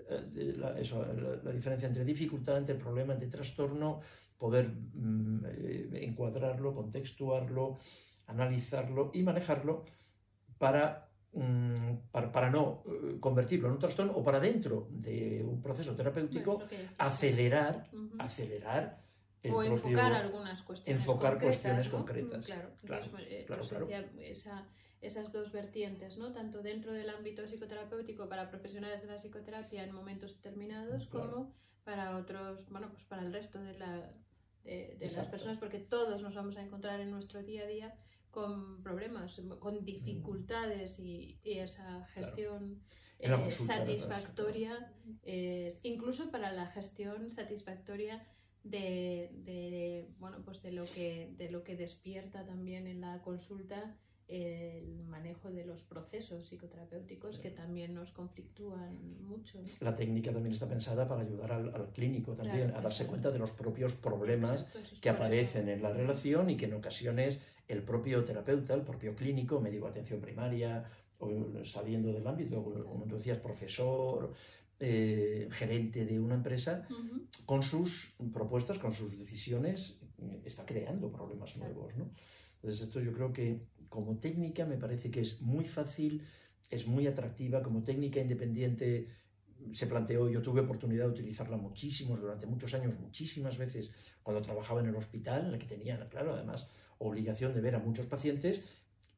la, 0.10 0.80
eso, 0.80 1.06
la, 1.06 1.36
la, 1.44 1.52
diferencia 1.52 1.88
entre 1.88 2.04
dificultad, 2.06 2.58
entre 2.58 2.76
problema, 2.76 3.14
entre 3.14 3.30
trastorno, 3.30 4.02
poder 4.38 4.70
mmm, 4.70 5.46
encuadrarlo, 5.94 6.74
contextuarlo, 6.74 7.78
analizarlo 8.28 9.12
y 9.14 9.24
manejarlo 9.24 9.86
para, 10.58 11.10
mmm, 11.34 12.10
para, 12.12 12.32
para, 12.32 12.50
no 12.50 12.84
eh, 12.86 13.20
convertirlo 13.20 13.68
en 13.68 13.74
un 13.74 13.80
trastorno 13.80 14.14
o 14.14 14.24
para 14.24 14.40
dentro 14.40 14.88
de 14.92 15.44
un 15.44 15.62
proceso 15.62 15.96
terapéutico 15.96 16.58
bueno, 16.58 16.90
acelerar, 16.98 17.90
uh 17.94 17.98
-huh. 17.98 18.16
acelerar 18.20 19.04
el 19.44 19.52
o 19.52 19.58
propio, 19.58 19.76
enfocar 19.76 20.14
algunas 20.14 20.62
cuestiones 20.62 21.02
enfocar 21.02 21.34
concretas, 21.34 21.44
cuestiones 21.44 21.86
¿no? 21.88 21.98
concretas. 21.98 22.46
Claro, 22.46 22.70
claro, 22.86 23.06
eh, 23.20 23.44
claro, 23.46 23.64
claro. 23.68 23.86
Decía, 23.86 24.10
esa, 24.22 24.68
esas 25.04 25.32
dos 25.32 25.52
vertientes, 25.52 26.18
¿no? 26.18 26.32
tanto 26.32 26.62
dentro 26.64 26.94
del 26.94 27.10
ámbito 27.10 27.46
psicoterapéutico 27.48 28.28
para 28.30 28.50
profesionales 28.50 29.02
de 29.02 29.08
la 29.08 29.16
psicoterapia 29.18 29.84
en 29.84 29.94
momentos 29.94 30.36
determinados 30.36 31.08
Claro. 31.08 31.32
como 31.32 31.54
para 31.84 32.18
otros, 32.18 32.68
bueno, 32.70 32.90
pues 32.92 33.04
para 33.04 33.22
el 33.24 33.34
resto 33.34 33.60
de, 33.62 33.78
la, 33.78 34.12
de, 34.64 34.96
de 34.98 35.12
las 35.12 35.28
personas, 35.28 35.58
porque 35.58 35.80
todos 35.80 36.24
nos 36.24 36.34
vamos 36.34 36.56
a 36.58 36.64
encontrar 36.64 37.02
en 37.02 37.12
nuestro 37.12 37.44
día 37.44 37.64
a 37.64 37.68
día 37.68 37.96
con 38.32 38.82
problemas, 38.82 39.40
con 39.60 39.84
dificultades 39.86 40.98
y, 41.00 41.40
y 41.44 41.60
esa 41.60 42.06
gestión 42.06 42.82
Claro. 43.20 43.46
eh, 43.48 43.52
satisfactoria, 43.52 44.92
eh, 45.24 45.80
incluso 45.84 46.30
para 46.32 46.52
la 46.52 46.66
gestión 46.68 47.32
satisfactoria 47.32 48.26
de, 48.64 49.30
de, 49.34 50.08
bueno, 50.20 50.42
pues 50.44 50.62
de, 50.62 50.72
lo 50.72 50.86
que, 50.86 51.34
de 51.38 51.50
lo 51.52 51.64
que 51.64 51.76
despierta 51.76 52.46
también 52.46 52.88
en 52.88 53.02
la 53.02 53.22
consulta 53.22 53.96
el 54.28 55.04
manejo 55.06 55.52
de 55.52 55.66
los 55.66 55.84
procesos 55.84 56.46
psicoterapéuticos 56.48 57.40
que 57.40 57.52
también 57.52 57.94
nos 57.94 58.12
conflictúan 58.12 58.98
mucho. 59.28 59.60
La 59.82 59.96
técnica 59.96 60.32
también 60.32 60.54
está 60.54 60.68
pensada 60.68 61.08
para 61.08 61.22
ayudar 61.22 61.52
al, 61.52 61.74
al 61.76 61.88
clínico 61.92 62.34
también 62.34 62.68
Claro, 62.70 62.80
a 62.80 62.82
darse 62.82 63.06
cuenta 63.06 63.32
de 63.32 63.40
los 63.40 63.52
propios 63.52 63.94
problemas 63.94 64.62
Exacto, 64.64 64.80
es 64.80 64.86
que 65.00 65.10
por 65.12 65.16
eso. 65.18 65.24
aparecen 65.26 65.70
en 65.70 65.82
la 65.82 65.92
relación 65.92 66.50
y 66.50 66.58
que 66.58 66.66
en 66.66 66.74
ocasiones 66.74 67.40
el 67.68 67.82
propio 67.84 68.24
terapeuta, 68.24 68.74
el 68.74 68.82
propio 68.82 69.16
clínico, 69.16 69.60
médico 69.60 69.86
de 69.86 69.92
atención 69.92 70.20
primaria, 70.22 70.90
o 71.20 71.64
saliendo 71.64 72.12
del 72.12 72.26
ámbito, 72.28 72.62
como 72.64 73.06
tú 73.06 73.16
decías, 73.16 73.38
profesor, 73.40 74.34
eh, 74.80 75.48
gerente 75.52 76.06
de 76.06 76.20
una 76.20 76.36
empresa, 76.36 76.86
Ujú. 76.90 77.28
con 77.46 77.64
sus 77.64 78.16
propuestas, 78.34 78.80
con 78.80 78.94
sus 78.94 79.18
decisiones, 79.18 79.98
está 80.44 80.66
creando 80.66 81.12
problemas 81.12 81.54
Claro. 81.54 81.74
nuevos. 81.74 81.96
¿no? 81.96 82.10
Entonces 82.56 82.82
esto 82.88 83.00
yo 83.00 83.14
creo 83.14 83.32
que 83.32 83.60
como 83.94 84.18
técnica 84.18 84.66
me 84.66 84.78
parece 84.78 85.12
que 85.12 85.22
es 85.22 85.40
muy 85.40 85.66
fácil, 85.66 86.24
es 86.72 86.88
muy 86.88 87.06
atractiva, 87.06 87.62
como 87.62 87.84
técnica 87.84 88.20
independiente 88.20 89.08
se 89.72 89.86
planteó, 89.86 90.28
yo 90.30 90.42
tuve 90.42 90.62
oportunidad 90.62 91.06
de 91.06 91.12
utilizarla 91.12 91.58
muchísimos, 91.58 92.20
durante 92.20 92.48
muchos 92.48 92.74
años, 92.74 93.00
muchísimas 93.00 93.56
veces, 93.56 93.92
cuando 94.24 94.42
trabajaba 94.42 94.82
en 94.82 94.88
el 94.88 94.96
hospital, 94.96 95.46
en 95.46 95.54
el 95.54 95.60
que 95.60 95.68
tenía, 95.68 96.10
claro, 96.10 96.34
además, 96.34 96.68
obligación 96.98 97.54
de 97.54 97.62
ver 97.62 97.76
a 97.76 97.80
muchos 97.80 98.08
pacientes 98.08 98.62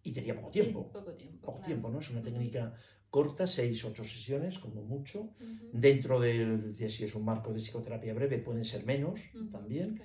y 0.04 0.12
tenía 0.12 0.36
poco 0.36 0.52
tiempo. 0.52 0.90
Sí, 0.92 1.00
poco 1.00 1.14
tiempo. 1.14 1.46
Poco 1.46 1.58
claro. 1.60 1.68
tiempo, 1.68 1.90
¿no? 1.90 2.00
Es 2.00 2.10
una 2.10 2.22
técnica 2.22 2.74
corta, 3.10 3.48
seis, 3.48 3.86
ocho 3.86 4.04
sesiones, 4.04 4.60
como 4.60 4.82
mucho. 4.82 5.30
Dentro 5.72 6.20
del, 6.20 6.76
de 6.76 6.90
si 6.90 7.06
es 7.06 7.16
un 7.16 7.24
marco 7.24 7.54
de 7.54 7.62
psicoterapia 7.62 8.14
breve, 8.14 8.40
pueden 8.40 8.66
ser 8.66 8.86
menos 8.86 9.22
también. 9.50 10.02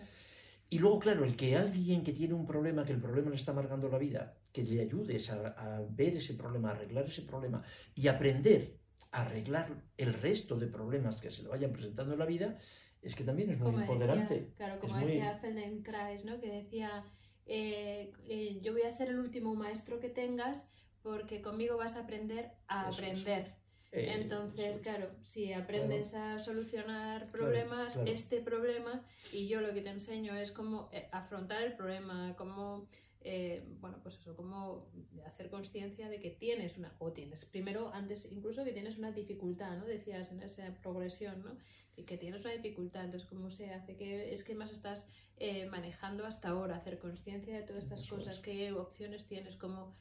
Y 0.71 0.79
luego, 0.79 1.01
claro, 1.01 1.25
el 1.25 1.35
que 1.35 1.57
alguien 1.57 2.05
que 2.05 2.13
tiene 2.13 2.35
un 2.35 2.47
problema, 2.47 2.85
que 2.85 2.93
el 2.93 3.01
problema 3.01 3.31
le 3.31 3.37
está 3.37 3.51
amargando 3.51 3.89
la 3.89 3.99
vida, 3.99 4.40
que 4.53 4.63
le 4.65 4.81
ayudes 4.81 5.31
a, 5.31 5.49
a 5.49 5.83
ver 5.89 6.17
ese 6.17 6.35
problema, 6.35 6.71
a 6.71 6.73
arreglar 6.73 7.07
ese 7.07 7.23
problema 7.23 7.63
y 7.95 8.09
aprender 8.09 8.79
a 9.13 9.23
arreglar 9.23 9.83
el 9.97 10.13
resto 10.15 10.57
de 10.57 10.67
problemas 10.67 11.21
que 11.21 11.31
se 11.31 11.43
le 11.43 11.49
vayan 11.49 11.73
presentando 11.73 12.13
en 12.13 12.19
la 12.19 12.27
vida, 12.27 12.59
es 13.03 13.15
que 13.15 13.25
también 13.25 13.51
es 13.51 13.59
muy 13.59 13.67
Como 13.71 13.81
empoderante. 13.81 14.35
Decía, 14.35 14.55
claro, 14.57 14.81
como 14.81 14.97
es 14.97 15.03
muy- 15.03 15.13
decía 15.15 15.39
Feldenkrais, 15.39 16.25
¿no? 16.25 16.41
Que 16.41 16.51
decía, 16.51 17.05
eh, 17.47 18.13
eh, 18.29 18.59
yo 18.63 18.73
voy 18.73 18.83
a 18.83 18.93
ser 18.93 19.09
el 19.09 19.19
último 19.19 19.55
maestro 19.55 19.99
que 20.01 20.09
tengas 20.11 20.67
porque 21.03 21.41
conmigo 21.41 21.77
vas 21.77 21.97
a 21.97 22.01
aprender 22.01 22.51
a 22.69 22.89
Eso 22.91 22.99
aprender. 23.01 23.55
eh, 23.93 24.13
Entonces, 24.21 24.73
eso 24.77 24.83
claro, 24.83 25.11
si 25.25 25.53
aprendes 25.53 26.15
a 26.15 26.39
solucionar 26.39 27.31
problemas, 27.33 27.95
claro. 27.95 28.09
este 28.11 28.41
problema, 28.43 29.03
y 29.33 29.49
yo 29.49 29.61
lo 29.63 29.73
que 29.73 29.81
te 29.81 29.89
enseño 29.91 30.37
es 30.37 30.53
cómo 30.53 30.91
afrontar 31.11 31.63
el 31.63 31.73
problema, 31.75 32.35
cómo, 32.37 32.87
eh, 33.23 33.65
bueno, 33.81 33.99
pues 34.03 34.17
eso, 34.17 34.35
cómo 34.35 34.91
hacer 35.27 35.51
conciencia 35.51 36.09
de 36.09 36.21
que 36.21 36.31
tienes 36.31 36.79
una, 36.79 36.95
o 36.99 37.13
tienes, 37.13 37.45
primero, 37.45 37.93
antes, 37.93 38.27
incluso 38.31 38.65
que 38.65 38.73
tienes 38.73 38.97
una 38.99 39.13
dificultad, 39.13 39.77
¿no? 39.77 39.85
Decías 39.85 40.33
en 40.33 40.43
esa 40.43 40.73
progresión, 40.83 41.43
¿no? 41.45 41.57
Que, 41.95 42.05
que 42.05 42.17
tienes 42.17 42.43
una 42.45 42.53
dificultad, 42.55 43.05
entonces, 43.05 43.29
¿cómo 43.29 43.51
se 43.51 43.71
hace? 43.73 43.97
¿Qué 43.97 44.33
es 44.33 44.43
que 44.45 44.55
más 44.55 44.71
estás 44.73 45.09
eh, 45.37 45.67
manejando 45.67 46.25
hasta 46.27 46.49
ahora? 46.49 46.77
Hacer 46.77 46.99
conciencia 46.99 47.55
de 47.55 47.63
todas 47.63 47.85
estas 47.85 48.01
Eso 48.01 48.17
cosas, 48.17 48.37
es. 48.37 48.41
qué 48.41 48.73
opciones 48.73 49.27
tienes, 49.27 49.57
cómo 49.57 49.97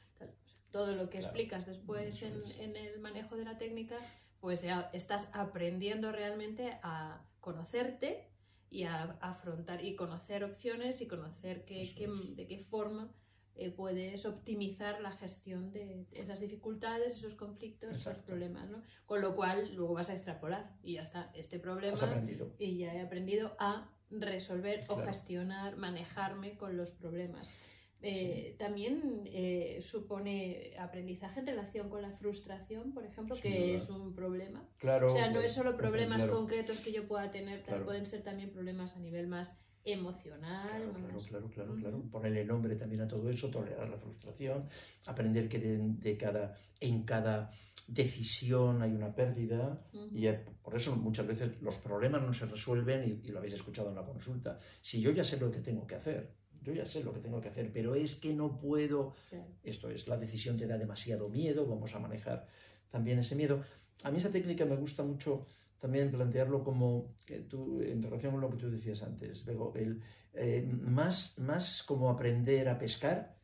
todo 0.70 0.94
lo 0.94 1.10
que 1.10 1.18
Claro, 1.18 1.26
explicas 1.26 1.66
después 1.66 2.22
en, 2.22 2.32
en 2.58 2.76
el 2.76 3.00
manejo 3.00 3.36
de 3.36 3.44
la 3.44 3.58
técnica, 3.58 3.98
pues 4.40 4.62
ya 4.62 4.88
estás 4.92 5.28
aprendiendo 5.34 6.12
realmente 6.12 6.78
a 6.82 7.26
conocerte 7.40 8.29
y 8.70 8.84
a, 8.84 9.02
a 9.20 9.30
afrontar 9.32 9.84
y 9.84 9.96
conocer 9.96 10.44
opciones 10.44 11.00
y 11.00 11.06
conocer 11.08 11.64
qué, 11.64 11.92
qué- 11.94 12.06
de 12.36 12.46
qué 12.46 12.58
forma 12.58 13.12
eh, 13.56 13.70
puedes 13.70 14.24
optimizar 14.26 15.00
la 15.02 15.10
gestión 15.10 15.72
de 15.72 16.06
esas 16.12 16.40
dificultades, 16.40 17.14
esos 17.16 17.34
conflictos, 17.34 17.90
esos 17.92 18.16
problemas, 18.24 18.70
¿no? 18.70 18.82
Con 19.06 19.20
lo 19.20 19.34
cual 19.34 19.74
luego 19.74 19.94
vas 19.94 20.08
a 20.08 20.14
extrapolar 20.14 20.70
y 20.82 20.94
ya 20.94 21.02
está, 21.02 21.30
este 21.34 21.58
problema 21.58 21.96
y 22.58 22.78
ya 22.78 22.94
he 22.94 23.00
aprendido 23.02 23.56
a 23.58 23.90
resolver 24.10 24.84
o 24.88 24.96
gestionar, 25.06 25.76
manejarme 25.76 26.56
con 26.56 26.76
los 26.76 26.92
problemas. 26.92 27.48
Eh, 28.02 28.56
También 28.58 29.22
eh, 29.26 29.78
supone 29.82 30.74
aprendizaje 30.78 31.40
en 31.40 31.46
relación 31.46 31.88
con 31.90 32.00
la 32.02 32.10
frustración, 32.12 32.92
por 32.92 33.04
ejemplo, 33.04 33.34
Sin 33.36 33.42
que 33.52 33.58
duda. 33.58 33.76
es 33.76 33.90
un 33.90 34.14
problema. 34.14 34.66
Claro. 34.78 35.08
O 35.08 35.10
sea, 35.12 35.26
no 35.26 35.32
claro, 35.32 35.46
es 35.46 35.52
solo 35.52 35.76
problemas 35.76 36.24
claro, 36.24 36.38
concretos 36.38 36.80
que 36.80 36.92
yo 36.92 37.06
pueda 37.06 37.30
tener, 37.30 37.62
claro, 37.62 37.84
pueden 37.84 38.06
ser 38.06 38.22
también 38.22 38.50
problemas 38.50 38.96
a 38.96 39.00
nivel 39.00 39.26
más 39.26 39.54
emocional. 39.84 40.68
Claro, 40.68 40.92
claro, 41.52 41.68
más- 41.68 41.76
claro. 41.82 42.02
Ponerle 42.10 42.44
nombre 42.44 42.76
también 42.76 43.02
a 43.02 43.08
todo 43.08 43.28
eso, 43.30 43.50
tolerar 43.50 43.88
la 43.88 43.98
frustración, 43.98 44.68
aprender 45.06 45.48
que 45.48 45.58
de, 45.58 45.78
de 45.78 46.16
cada, 46.16 46.54
en 46.80 47.02
cada 47.04 47.50
decisión 47.88 48.82
hay 48.82 48.92
una 48.92 49.14
pérdida 49.14 49.82
y 50.12 50.26
por 50.62 50.76
eso 50.76 50.94
muchas 50.96 51.26
veces 51.26 51.60
los 51.60 51.76
problemas 51.78 52.22
no 52.22 52.32
se 52.32 52.46
resuelven 52.46 53.04
y, 53.04 53.26
y 53.26 53.30
lo 53.32 53.38
habéis 53.38 53.54
escuchado 53.54 53.88
en 53.88 53.96
la 53.96 54.04
consulta. 54.04 54.58
Si 54.80 55.00
yo 55.00 55.10
ya 55.10 55.24
sé 55.24 55.38
lo 55.40 55.50
que 55.50 55.60
tengo 55.60 55.86
que 55.86 55.96
hacer, 55.96 56.30
yo 56.62 56.72
ya 56.72 56.86
sé 56.86 57.02
lo 57.02 57.12
que 57.12 57.20
tengo 57.20 57.40
que 57.40 57.48
hacer, 57.48 57.70
pero 57.72 57.94
es 57.94 58.16
que 58.16 58.32
no 58.32 58.58
puedo, 58.58 59.14
Claro. 59.28 59.46
esto 59.62 59.90
es, 59.90 60.08
la 60.08 60.16
decisión 60.16 60.56
te 60.56 60.66
da 60.66 60.78
demasiado 60.78 61.28
miedo, 61.28 61.66
vamos 61.66 61.94
a 61.94 61.98
manejar 61.98 62.46
también 62.90 63.18
ese 63.18 63.34
miedo. 63.34 63.62
A 64.02 64.10
mí 64.10 64.18
esa 64.18 64.30
técnica 64.30 64.64
me 64.64 64.76
gusta 64.76 65.02
mucho 65.02 65.46
también 65.78 66.10
plantearlo 66.10 66.62
como, 66.62 67.14
que 67.24 67.40
tú, 67.40 67.80
en 67.80 68.02
relación 68.02 68.32
con 68.32 68.40
lo 68.40 68.50
que 68.50 68.56
tú 68.56 68.70
decías 68.70 69.02
antes, 69.02 69.44
Bego, 69.44 69.72
el, 69.76 70.02
eh, 70.34 70.62
más, 70.62 71.38
más 71.38 71.82
como 71.82 72.10
aprender 72.10 72.68
a 72.68 72.78
pescar 72.78 73.36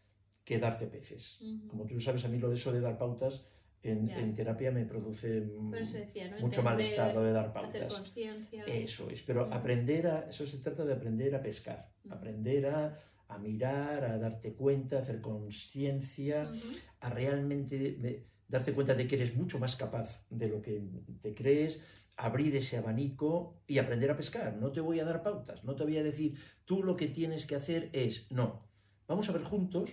que 0.45 0.59
darte 0.59 0.87
peces. 0.87 1.41
Como 1.67 1.87
tú 1.87 1.99
sabes, 1.99 2.25
a 2.25 2.29
mí 2.29 2.39
lo 2.39 2.49
de 2.49 2.55
eso 2.55 2.73
de 2.73 2.81
dar 2.81 2.99
pautas 2.99 3.45
en, 3.83 4.11
en 4.11 4.35
terapia 4.35 4.71
me 4.71 4.85
produce 4.85 5.41
mm, 5.41 5.93
decía, 5.93 6.29
¿no? 6.29 6.39
mucho 6.39 6.63
malestar 6.63 7.15
lo 7.15 7.23
de 7.23 7.33
dar 7.33 7.47
Hacer 7.47 7.63
pautas. 7.63 7.95
conciencia. 7.95 8.65
Eso 8.67 9.11
es, 9.11 9.23
pero 9.23 9.45
Ujú. 9.45 9.55
aprender 9.55 10.07
a, 10.07 10.29
eso 10.29 10.47
se 10.47 10.59
trata 10.59 10.85
de 10.85 10.95
aprender 10.95 11.35
a 11.35 11.43
pescar, 11.43 11.93
Ujú. 12.05 12.15
aprender 12.15 12.67
a, 12.67 12.99
a 13.29 13.39
mirar, 13.39 14.05
a 14.05 14.19
darte 14.19 14.55
cuenta, 14.55 14.97
a 14.97 15.01
hacer 15.01 15.21
conciencia, 15.21 16.53
a 17.01 17.11
realmente 17.11 18.27
darte 18.49 18.73
cuenta 18.73 18.95
de 18.95 19.07
que 19.07 19.17
eres 19.17 19.37
mucho 19.37 19.59
más 19.59 19.77
capaz 19.77 20.25
de 20.31 20.49
lo 20.49 20.63
que 20.63 20.83
te 21.21 21.35
crees, 21.35 21.85
abrir 22.17 22.55
ese 22.57 22.77
abanico 22.79 23.63
y 23.67 23.79
aprender 23.79 24.11
a 24.11 24.17
pescar. 24.17 24.57
No 24.57 24.73
te 24.73 24.81
voy 24.81 25.01
a 25.01 25.05
dar 25.05 25.23
pautas, 25.23 25.65
no 25.65 25.77
te 25.77 25.85
voy 25.85 25.99
a 25.99 26.03
decir, 26.03 26.39
tú 26.65 26.83
lo 26.83 26.97
que 26.97 27.09
tienes 27.09 27.47
que 27.47 27.57
hacer 27.57 27.91
es, 27.93 28.31
no, 28.31 28.69
vamos 29.07 29.29
a 29.29 29.33
ver 29.33 29.43
juntos 29.43 29.91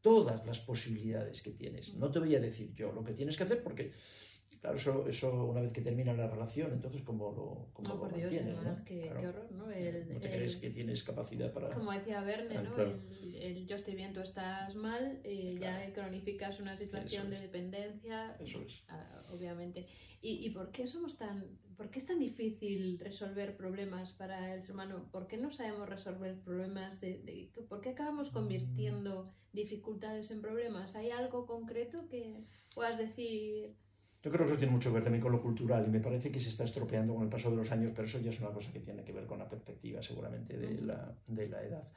todas 0.00 0.44
las 0.46 0.60
posibilidades 0.60 1.42
que 1.42 1.50
tienes. 1.50 1.94
No 1.94 2.10
te 2.10 2.18
voy 2.18 2.34
a 2.34 2.40
decir 2.40 2.74
yo 2.74 2.92
lo 2.92 3.04
que 3.04 3.12
tienes 3.12 3.36
que 3.36 3.44
hacer 3.44 3.62
porque 3.62 3.92
Claro, 4.60 4.76
eso, 4.76 5.08
eso 5.08 5.44
una 5.46 5.60
vez 5.60 5.72
que 5.72 5.82
termina 5.82 6.12
la 6.14 6.26
relación, 6.26 6.72
entonces 6.72 7.02
¿cómo 7.02 7.30
lo, 7.30 7.68
cómo 7.72 7.94
lo 7.94 8.10
mantienes? 8.10 8.60
¿no? 8.60 8.84
qué, 8.84 9.12
qué, 9.20 9.26
horror, 9.28 9.52
¿no? 9.52 9.70
El, 9.70 10.12
no 10.12 10.20
te 10.20 10.30
crees 10.30 10.56
que 10.56 10.70
tienes 10.70 11.04
capacidad 11.04 11.52
para... 11.52 11.68
Como 11.70 11.92
decía 11.92 12.20
Verne, 12.22 12.62
¿no? 12.62 12.76
El, 12.76 13.66
yo 13.66 13.76
estoy 13.76 13.94
bien, 13.94 14.12
tú 14.12 14.20
estás 14.20 14.74
mal, 14.74 15.20
eh, 15.22 15.58
ya 15.60 15.92
cronificas 15.92 16.58
una 16.58 16.76
situación 16.76 17.30
de 17.30 17.40
dependencia. 17.40 18.36
Eso 18.40 18.60
es. 18.62 18.82
Ah, 18.88 19.22
obviamente. 19.32 19.86
¿Y, 20.20 20.44
¿Y, 20.44 20.50
por 20.50 20.72
qué 20.72 20.88
somos 20.88 21.16
tan... 21.16 21.58
¿Por 21.76 21.90
qué 21.90 22.00
es 22.00 22.06
tan 22.06 22.18
difícil 22.18 22.98
resolver 22.98 23.56
problemas 23.56 24.12
para 24.12 24.54
el 24.54 24.62
ser 24.62 24.72
humano? 24.72 25.08
¿Por 25.12 25.28
qué 25.28 25.36
no 25.36 25.52
sabemos 25.52 25.88
resolver 25.88 26.40
problemas? 26.40 27.00
De, 27.00 27.18
de 27.18 27.52
¿Por 27.68 27.80
qué 27.80 27.90
acabamos 27.90 28.30
convirtiendo 28.30 29.32
dificultades 29.52 30.32
en 30.32 30.40
problemas? 30.40 30.96
¿Hay 30.96 31.10
algo 31.10 31.46
concreto 31.46 32.08
que 32.08 32.44
puedas 32.74 32.98
decir... 32.98 33.76
Yo 34.22 34.32
creo 34.32 34.46
que 34.46 34.52
eso 34.52 34.58
tiene 34.58 34.72
mucho 34.72 34.90
que 34.90 34.94
ver 34.94 35.04
también 35.04 35.22
con 35.22 35.32
lo 35.32 35.40
cultural 35.40 35.84
y 35.86 35.90
me 35.90 36.00
parece 36.00 36.32
que 36.32 36.40
se 36.40 36.48
está 36.48 36.64
estropeando 36.64 37.14
con 37.14 37.22
el 37.22 37.28
paso 37.28 37.50
de 37.50 37.56
los 37.56 37.70
años, 37.70 37.92
pero 37.94 38.06
eso 38.06 38.18
ya 38.20 38.30
es 38.30 38.40
una 38.40 38.50
cosa 38.50 38.72
que 38.72 38.80
tiene 38.80 39.04
que 39.04 39.12
ver 39.12 39.26
con 39.26 39.38
la 39.38 39.48
perspectiva 39.48 40.02
seguramente 40.02 40.56
de, 40.56 40.80
la, 40.82 41.14
de 41.26 41.48
la 41.48 41.62
edad. 41.62 41.88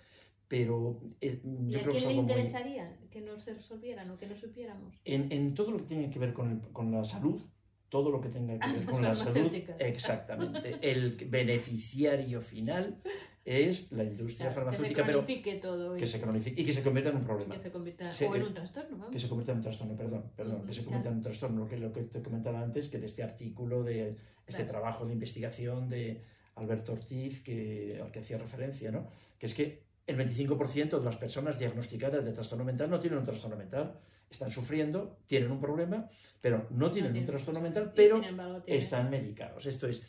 Pero 0.47 0.99
eh, 1.19 1.39
yo 1.43 1.79
¿Y 1.79 1.81
creo 1.81 1.93
a 1.93 1.97
quién 1.97 2.09
le 2.09 2.13
interesaría 2.13 2.97
que 3.09 3.21
no 3.21 3.39
se 3.39 3.53
resolvieran 3.53 4.11
o 4.11 4.17
que 4.17 4.27
no 4.27 4.35
supiéramos? 4.35 4.99
En, 5.05 5.31
en 5.31 5.55
todo 5.55 5.71
lo 5.71 5.77
que 5.77 5.85
tiene 5.85 6.09
que 6.11 6.19
ver 6.19 6.33
con, 6.33 6.59
con 6.73 6.91
la 6.91 7.03
salud, 7.03 7.41
todo 7.89 8.11
lo 8.11 8.21
que 8.21 8.29
tenga 8.29 8.59
que 8.59 8.71
ver 8.71 8.85
con 8.85 9.01
la 9.01 9.15
salud, 9.15 9.51
exactamente. 9.79 10.77
El 10.81 11.15
beneficiario 11.29 12.41
final 12.41 13.01
es 13.43 13.91
la 13.91 14.03
industria 14.03 14.51
farmacéutica, 14.51 15.05
pero 15.05 15.25
todo 15.61 15.95
que 15.95 16.05
se 16.05 16.21
cronifique 16.21 16.61
y 16.61 16.65
que 16.65 16.73
se 16.73 16.83
convierta 16.83 17.09
en 17.09 17.17
un 17.17 17.23
problema. 17.23 17.55
Que 17.55 17.61
se 17.61 17.71
convierta 17.71 18.11
o 18.29 18.35
en 18.35 18.43
un 18.43 18.53
trastorno. 18.53 19.09
Que 19.09 19.19
se 19.19 19.27
convierta 19.27 19.51
en 19.51 19.57
un 19.57 19.63
trastorno, 19.63 19.95
perdón, 19.95 20.23
perdón, 20.35 20.65
que 20.65 20.73
se 20.73 20.83
convierta 20.83 21.09
en 21.09 21.15
un 21.15 21.21
trastorno, 21.23 21.67
que 21.67 21.77
lo 21.77 21.91
que 21.91 22.03
te 22.03 22.21
comentaba 22.21 22.61
antes, 22.61 22.87
que 22.87 22.99
de 22.99 23.07
este 23.07 23.23
artículo, 23.23 23.83
de 23.83 24.15
este 24.45 24.63
trabajo 24.65 25.05
de 25.05 25.13
investigación 25.13 25.89
de 25.89 26.21
Alberto 26.55 26.93
Ortiz, 26.93 27.41
que, 27.41 27.99
al 28.01 28.11
que 28.11 28.19
hacía 28.19 28.37
referencia, 28.37 28.91
¿no? 28.91 29.07
Que 29.39 29.47
es 29.47 29.53
que 29.55 29.83
el 30.05 30.17
25% 30.17 30.99
de 30.99 31.05
las 31.05 31.17
personas 31.17 31.57
diagnosticadas 31.57 32.23
de 32.23 32.33
trastorno 32.33 32.63
mental 32.63 32.89
no 32.89 32.99
tienen 32.99 33.19
un 33.19 33.25
trastorno 33.25 33.55
mental, 33.55 33.99
están 34.29 34.51
sufriendo, 34.51 35.17
tienen 35.27 35.51
un 35.51 35.59
problema, 35.59 36.09
pero 36.41 36.67
no 36.69 36.91
tienen 36.91 37.15
un 37.15 37.25
trastorno 37.25 37.61
mental, 37.61 37.91
pero 37.95 38.21
están 38.65 39.09
medicados. 39.09 39.65
Esto 39.65 39.87
es, 39.87 40.01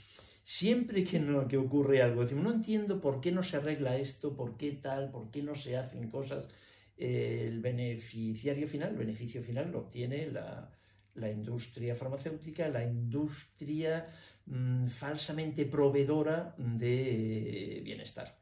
siempre 0.43 1.05
que, 1.05 1.19
no, 1.19 1.47
que 1.49 1.57
ocurre 1.57 2.03
algo, 2.03 2.23
decimos, 2.23 2.45
no 2.45 2.53
entiendo 2.53 3.01
por 3.01 3.21
qué 3.21 3.33
no 3.33 3.43
se 3.43 3.57
arregla 3.57 3.97
esto, 3.97 4.35
por 4.35 4.57
qué 4.57 4.73
tal, 4.73 5.11
por 5.11 5.31
qué 5.31 5.43
no 5.43 5.55
se 5.55 5.77
hacen 5.77 6.11
cosas. 6.11 6.49
el 6.97 7.61
beneficiario 7.61 8.69
final, 8.69 8.91
el 8.91 8.99
beneficio 8.99 9.43
final 9.43 9.73
lo 9.73 9.81
obtiene 9.81 10.31
la, 10.31 10.71
la 11.15 11.31
industria 11.31 11.95
farmacéutica, 11.95 12.69
la 12.69 12.85
industria 12.85 14.09
mm, 14.47 14.89
falsamente 14.89 15.67
proveedora 15.67 16.55
de 16.57 17.81
bienestar. 17.85 18.39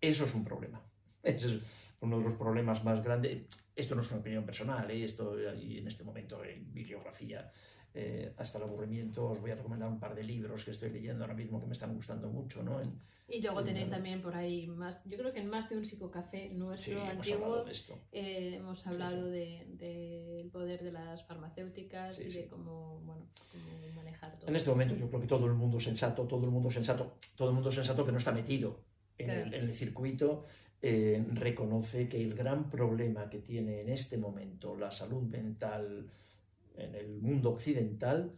Eso 0.00 0.24
es 0.24 0.34
un 0.34 0.44
problema. 0.44 0.82
Eso 1.22 1.48
es 1.48 1.58
uno 2.00 2.18
de 2.18 2.24
los 2.24 2.34
problemas 2.34 2.82
más 2.84 3.02
grandes. 3.02 3.42
Esto 3.76 3.94
no 3.94 4.02
es 4.02 4.10
una 4.10 4.20
opinión 4.20 4.44
personal, 4.44 4.90
¿eh? 4.90 5.04
esto 5.04 5.38
en 5.38 5.86
este 5.86 6.04
momento 6.04 6.42
en 6.44 6.72
bibliografía 6.72 7.50
eh, 7.94 8.32
hasta 8.36 8.58
el 8.58 8.64
aburrimiento, 8.64 9.26
os 9.28 9.40
voy 9.40 9.50
a 9.50 9.54
recomendar 9.56 9.88
un 9.88 9.98
par 9.98 10.14
de 10.14 10.22
libros 10.22 10.64
que 10.64 10.70
estoy 10.70 10.90
leyendo 10.90 11.24
ahora 11.24 11.34
mismo 11.34 11.60
que 11.60 11.66
me 11.66 11.72
están 11.72 11.94
gustando 11.94 12.28
mucho, 12.28 12.62
¿no? 12.62 12.80
y 13.30 13.40
luego 13.42 13.62
tenéis 13.62 13.88
también 13.88 14.20
por 14.20 14.34
ahí 14.34 14.66
más, 14.66 15.00
yo 15.04 15.16
creo 15.16 15.32
que 15.32 15.40
en 15.40 15.48
más 15.48 15.68
de 15.70 15.78
un 15.78 15.84
psicocafé 15.84 16.50
nuestro 16.50 17.00
antiguo 17.02 17.64
eh, 18.10 18.56
hemos 18.56 18.84
hablado 18.86 19.26
del 19.26 19.78
de, 19.78 20.48
poder 20.52 20.82
de 20.82 20.90
las 20.90 21.24
farmacéuticas 21.24 22.18
y 22.18 22.24
de 22.24 22.48
cómo, 22.48 23.00
bueno, 23.04 23.26
cómo 23.52 23.94
manejar 23.94 24.36
todo. 24.36 24.48
En 24.48 24.56
este 24.56 24.70
momento 24.70 24.96
yo 24.96 25.08
creo 25.08 25.20
que 25.20 25.28
todo 25.28 25.46
el 25.46 25.54
mundo 25.54 25.78
sensato, 25.78 26.24
todo 26.24 26.44
el 26.44 26.50
mundo 26.50 26.70
sensato, 26.70 27.18
todo 27.36 27.50
el 27.50 27.54
mundo 27.54 27.70
sensato 27.70 28.04
que 28.04 28.12
no 28.12 28.18
está 28.18 28.32
metido 28.32 28.80
en, 29.16 29.30
el, 29.30 29.54
en 29.54 29.62
el, 29.62 29.72
circuito 29.74 30.44
eh, 30.82 31.24
reconoce 31.32 32.08
que 32.08 32.20
el 32.20 32.34
gran 32.34 32.68
problema 32.68 33.30
que 33.30 33.38
tiene 33.38 33.82
en 33.82 33.90
este 33.90 34.18
momento 34.18 34.76
la 34.76 34.90
salud 34.90 35.22
mental 35.22 36.10
en 36.80 36.94
el 36.94 37.20
mundo 37.20 37.50
occidental, 37.50 38.34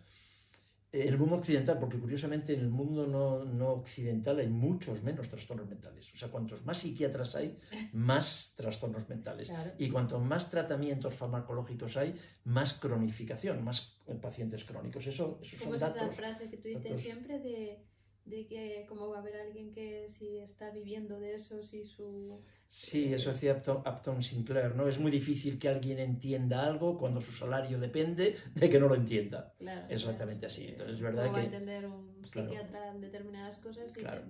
en 0.93 1.09
el 1.09 1.17
mundo 1.17 1.37
occidental, 1.37 1.79
porque 1.79 1.99
curiosamente 1.99 2.53
en 2.53 2.61
el 2.61 2.69
mundo 2.69 3.07
no, 3.07 3.71
occidental 3.71 4.39
hay 4.39 4.49
muchos 4.49 5.03
menos 5.03 5.29
trastornos 5.29 5.67
mentales. 5.67 6.13
O 6.15 6.19
sea, 6.19 6.29
cuantos 6.29 6.67
más 6.67 6.79
psiquiatras 6.79 7.35
hay, 7.35 7.59
más 7.93 8.53
trastornos 8.57 9.09
mentales. 9.09 9.51
Y 9.79 9.89
cuantos 9.89 10.23
más 10.23 10.51
tratamientos 10.51 11.15
farmacológicos 11.15 11.97
hay, 11.97 12.15
más 12.45 12.75
cronificación, 12.75 13.65
más 13.65 13.99
pacientes 14.21 14.65
crónicos. 14.65 15.07
Eso, 15.07 15.41
esos 15.43 15.61
son 15.61 15.79
datos. 15.79 15.97
esa 15.97 16.11
frase 16.11 16.51
que 16.51 16.59
tú 16.59 16.69
dices 16.69 17.01
siempre 17.01 17.39
de 17.39 17.87
de 18.25 18.47
que 18.47 18.87
cómo 18.89 19.09
va 19.09 19.17
a 19.17 19.21
haber 19.21 19.37
alguien 19.37 19.73
que 19.73 20.07
si 20.09 20.39
está 20.39 20.71
viviendo 20.71 21.19
de 21.19 21.35
eso, 21.35 21.63
si 21.63 21.85
su... 21.85 22.41
Sí, 22.69 23.13
eso 23.13 23.33
decía 23.33 23.63
Upton, 23.67 24.23
Sinclair, 24.23 24.75
¿no? 24.75 24.89
Es 24.89 24.99
muy 24.99 25.11
difícil 25.11 25.59
que 25.59 25.69
alguien 25.69 25.99
entienda 25.99 26.65
algo 26.65 26.97
cuando 26.99 27.21
su 27.21 27.33
salario 27.33 27.79
depende 27.79 28.37
de 28.55 28.71
que 28.71 28.79
no 28.79 28.89
lo 28.89 28.95
entienda. 28.95 29.53
Claro, 29.59 29.87
Exactamente 29.89 30.47
así. 30.47 30.69
Entonces, 30.69 30.97
es 30.97 31.03
verdad 31.03 31.25
¿Cómo 31.25 31.35
que... 31.35 31.41
va 31.41 31.43
a 31.43 31.47
entender 31.47 31.87
un 31.87 32.25
psiquiatra 32.25 32.95
determinadas 32.95 33.59
cosas? 33.59 33.91
Y 33.91 34.01
claro. 34.01 34.23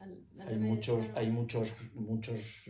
hay, 0.00 0.56
muchos, 0.56 1.06
hay 1.14 1.30
muchos, 1.30 1.74
muchos, 1.94 2.64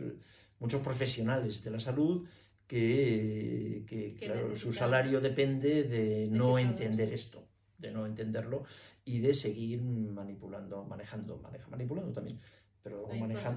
muchos 0.58 0.82
profesionales 0.82 1.62
de 1.62 1.70
la 1.70 1.80
salud 1.80 2.28
que, 2.66 3.84
que 3.86 4.14
claro, 4.14 4.56
su 4.56 4.72
salario 4.72 5.20
depende 5.20 5.84
de 5.84 6.26
no 6.28 6.58
entender 6.58 7.12
esto 7.12 7.46
de 7.78 7.90
no 7.90 8.06
entenderlo 8.06 8.64
y 9.04 9.20
de 9.20 9.34
seguir 9.34 9.82
manipulando, 9.82 10.84
manejando, 10.84 11.38
maneja, 11.38 11.68
manipulando 11.68 12.12
también, 12.12 12.40
pero 12.82 13.06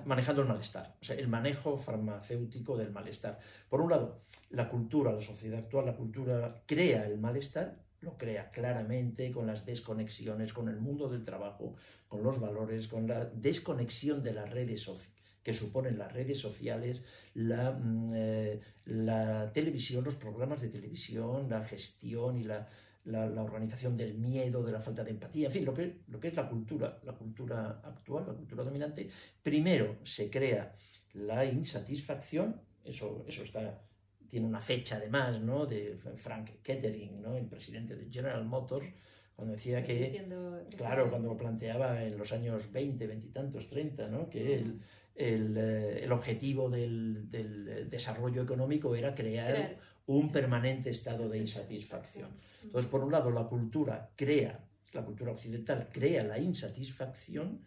manejando 0.06 0.42
el 0.42 0.48
malestar, 0.48 0.96
o 1.02 1.06
sea, 1.06 1.16
el 1.16 1.28
manejo 1.28 1.78
farmacéutico 1.78 2.78
del 2.78 2.92
malestar. 2.92 3.40
Por 3.70 3.82
un 3.82 3.92
lado, 3.92 4.22
la 4.50 4.70
cultura, 4.70 5.12
la 5.12 5.22
sociedad 5.22 5.60
actual, 5.60 5.86
la 5.86 5.96
cultura 5.96 6.64
crea 6.66 7.06
el 7.06 7.20
malestar, 7.20 7.78
lo 8.02 8.18
crea 8.18 8.50
claramente 8.52 9.32
con 9.32 9.46
las 9.46 9.66
desconexiones, 9.66 10.54
con 10.54 10.70
el 10.70 10.80
mundo 10.80 11.10
del 11.10 11.26
trabajo, 11.26 11.76
con 12.08 12.24
los 12.24 12.40
valores, 12.40 12.88
con 12.88 13.08
la 13.08 13.26
desconexión 13.26 14.24
de 14.24 14.34
las 14.34 14.50
redes 14.50 14.82
sociales 14.82 15.20
que 15.44 15.54
suponen 15.54 15.98
las 15.98 16.12
redes 16.12 16.40
sociales, 16.40 17.04
la, 17.34 17.72
mm, 17.72 18.10
eh, 18.14 18.60
la 18.86 19.52
televisión, 19.54 20.04
los 20.04 20.16
programas 20.16 20.62
de 20.62 20.70
televisión, 20.70 21.50
la 21.50 21.64
gestión 21.64 22.38
y 22.38 22.44
la, 22.44 22.68
la, 23.10 23.44
organización 23.44 23.98
del 23.98 24.16
miedo, 24.16 24.64
de 24.64 24.72
la 24.72 24.82
falta 24.82 25.04
de 25.04 25.12
empatía, 25.12 25.48
en 25.48 25.54
fin, 25.54 25.66
lo 25.66 25.74
que, 25.74 26.00
lo 26.08 26.20
que 26.20 26.30
es 26.30 26.36
la 26.36 26.48
cultura, 26.48 27.00
la 27.04 27.14
cultura 27.14 27.82
actual, 27.84 28.26
la 28.28 28.34
cultura 28.34 28.64
dominante, 28.64 29.10
primero 29.42 29.98
se 30.04 30.30
crea 30.30 30.76
la 31.14 31.46
insatisfacción, 31.46 32.62
eso, 32.84 33.26
eso 33.28 33.44
está, 33.44 33.82
tiene 34.30 34.46
una 34.46 34.62
fecha 34.62 34.98
además, 34.98 35.42
¿no? 35.42 35.66
de 35.66 35.98
Frank 36.18 36.62
Kettering, 36.62 37.22
¿no? 37.22 37.36
el 37.36 37.48
presidente 37.48 37.96
de 37.96 38.10
General 38.12 38.46
Motors, 38.46 38.88
cuando 39.36 39.54
decía 39.54 39.82
que, 39.82 40.28
claro, 40.76 41.10
cuando 41.10 41.30
lo 41.30 41.38
planteaba 41.38 42.04
en 42.04 42.18
los 42.18 42.32
años 42.34 42.70
20, 42.72 43.08
20 43.08 43.28
y 43.28 43.30
tantos, 43.32 43.68
30, 43.68 44.10
¿no? 44.10 44.30
que 44.30 44.56
el, 44.56 44.82
el, 45.16 45.58
eh, 45.58 46.04
el 46.04 46.12
objetivo 46.12 46.70
del, 46.70 47.32
del, 47.32 47.90
desarrollo 47.90 48.42
económico 48.42 48.96
era 48.96 49.16
crear 49.16 49.78
un 50.18 50.32
permanente 50.32 50.90
estado 50.90 51.30
de 51.30 51.38
insatisfacción. 51.38 52.32
Entonces, 52.64 52.90
por 52.90 53.04
un 53.04 53.12
lado, 53.12 53.30
la 53.30 53.48
cultura 53.48 54.12
crea, 54.16 54.68
la 54.94 55.06
cultura 55.06 55.32
occidental 55.32 55.90
crea 55.92 56.24
la 56.24 56.40
insatisfacción, 56.40 57.64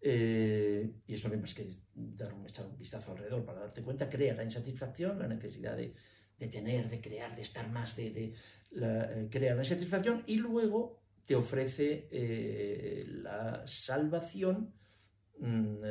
eh, 0.00 0.90
y 1.06 1.14
eso 1.14 1.28
no 1.28 1.34
hay 1.34 1.40
más 1.40 1.52
que 1.52 1.68
dar 1.94 2.32
un, 2.32 2.46
echar 2.46 2.66
un 2.66 2.78
vistazo 2.78 3.12
alrededor 3.12 3.44
para 3.44 3.60
darte 3.60 3.82
cuenta, 3.82 4.08
crea 4.08 4.34
la 4.34 4.44
insatisfacción, 4.44 5.18
la 5.18 5.28
necesidad 5.28 5.76
de, 5.76 5.94
tener, 6.48 6.88
de 6.88 7.02
crear, 7.02 7.36
de 7.36 7.42
estar 7.42 7.70
más, 7.70 7.96
de, 7.96 8.32
la, 8.70 9.12
eh, 9.12 9.28
crea 9.30 9.54
la 9.54 9.62
insatisfacción 9.62 10.22
y 10.26 10.36
luego 10.36 11.02
te 11.26 11.36
ofrece 11.36 12.08
eh, 12.10 13.04
la 13.08 13.62
salvación 13.66 14.72
mm, 15.38 15.84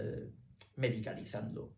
medicalizando 0.76 1.76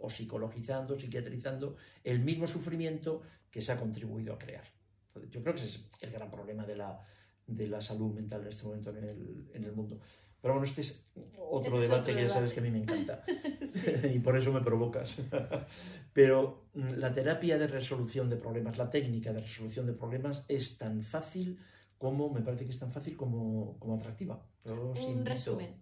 o 0.00 0.10
psicologizando, 0.10 0.94
psiquiatrizando 0.94 1.76
el 2.04 2.20
mismo 2.20 2.46
sufrimiento 2.46 3.22
que 3.50 3.60
se 3.60 3.72
ha 3.72 3.78
contribuido 3.78 4.34
a 4.34 4.38
crear. 4.38 4.64
Yo 5.30 5.42
creo 5.42 5.54
que 5.54 5.62
ese 5.62 5.78
es 5.78 5.84
el 6.00 6.10
gran 6.10 6.30
problema 6.30 6.64
de 6.64 6.76
la, 6.76 7.00
de 7.46 7.66
la 7.68 7.80
salud 7.80 8.12
mental 8.12 8.42
en 8.42 8.48
este 8.48 8.64
momento 8.64 8.90
en 8.90 8.96
el, 8.96 9.50
en 9.52 9.64
el 9.64 9.72
mundo. 9.72 10.00
Pero 10.40 10.54
bueno, 10.54 10.66
este 10.66 10.80
es 10.80 11.06
otro 11.38 11.76
Este 11.80 11.84
es 11.84 11.90
debate 11.90 12.10
otro 12.10 12.14
que 12.14 12.22
ya 12.22 12.28
sabes 12.28 12.50
debate. 12.50 12.54
que 12.54 12.60
a 12.60 12.62
mí 12.62 12.70
me 12.70 12.82
encanta. 12.82 13.24
Y 14.14 14.18
por 14.18 14.36
eso 14.36 14.52
me 14.52 14.60
provocas. 14.60 15.22
Pero 16.12 16.66
mm, 16.74 16.94
la 16.96 17.12
terapia 17.12 17.58
de 17.58 17.68
resolución 17.68 18.28
de 18.28 18.36
problemas, 18.36 18.76
la 18.76 18.90
técnica 18.90 19.32
de 19.32 19.40
resolución 19.40 19.86
de 19.86 19.92
problemas 19.92 20.44
es 20.48 20.78
tan 20.78 21.02
fácil 21.02 21.58
como, 21.96 22.30
me 22.30 22.40
parece 22.40 22.64
que 22.64 22.70
es 22.70 22.78
tan 22.78 22.90
fácil 22.90 23.16
como, 23.16 23.78
como 23.78 23.94
atractiva. 23.94 24.44
Un 24.64 25.24
resumen, 25.24 25.80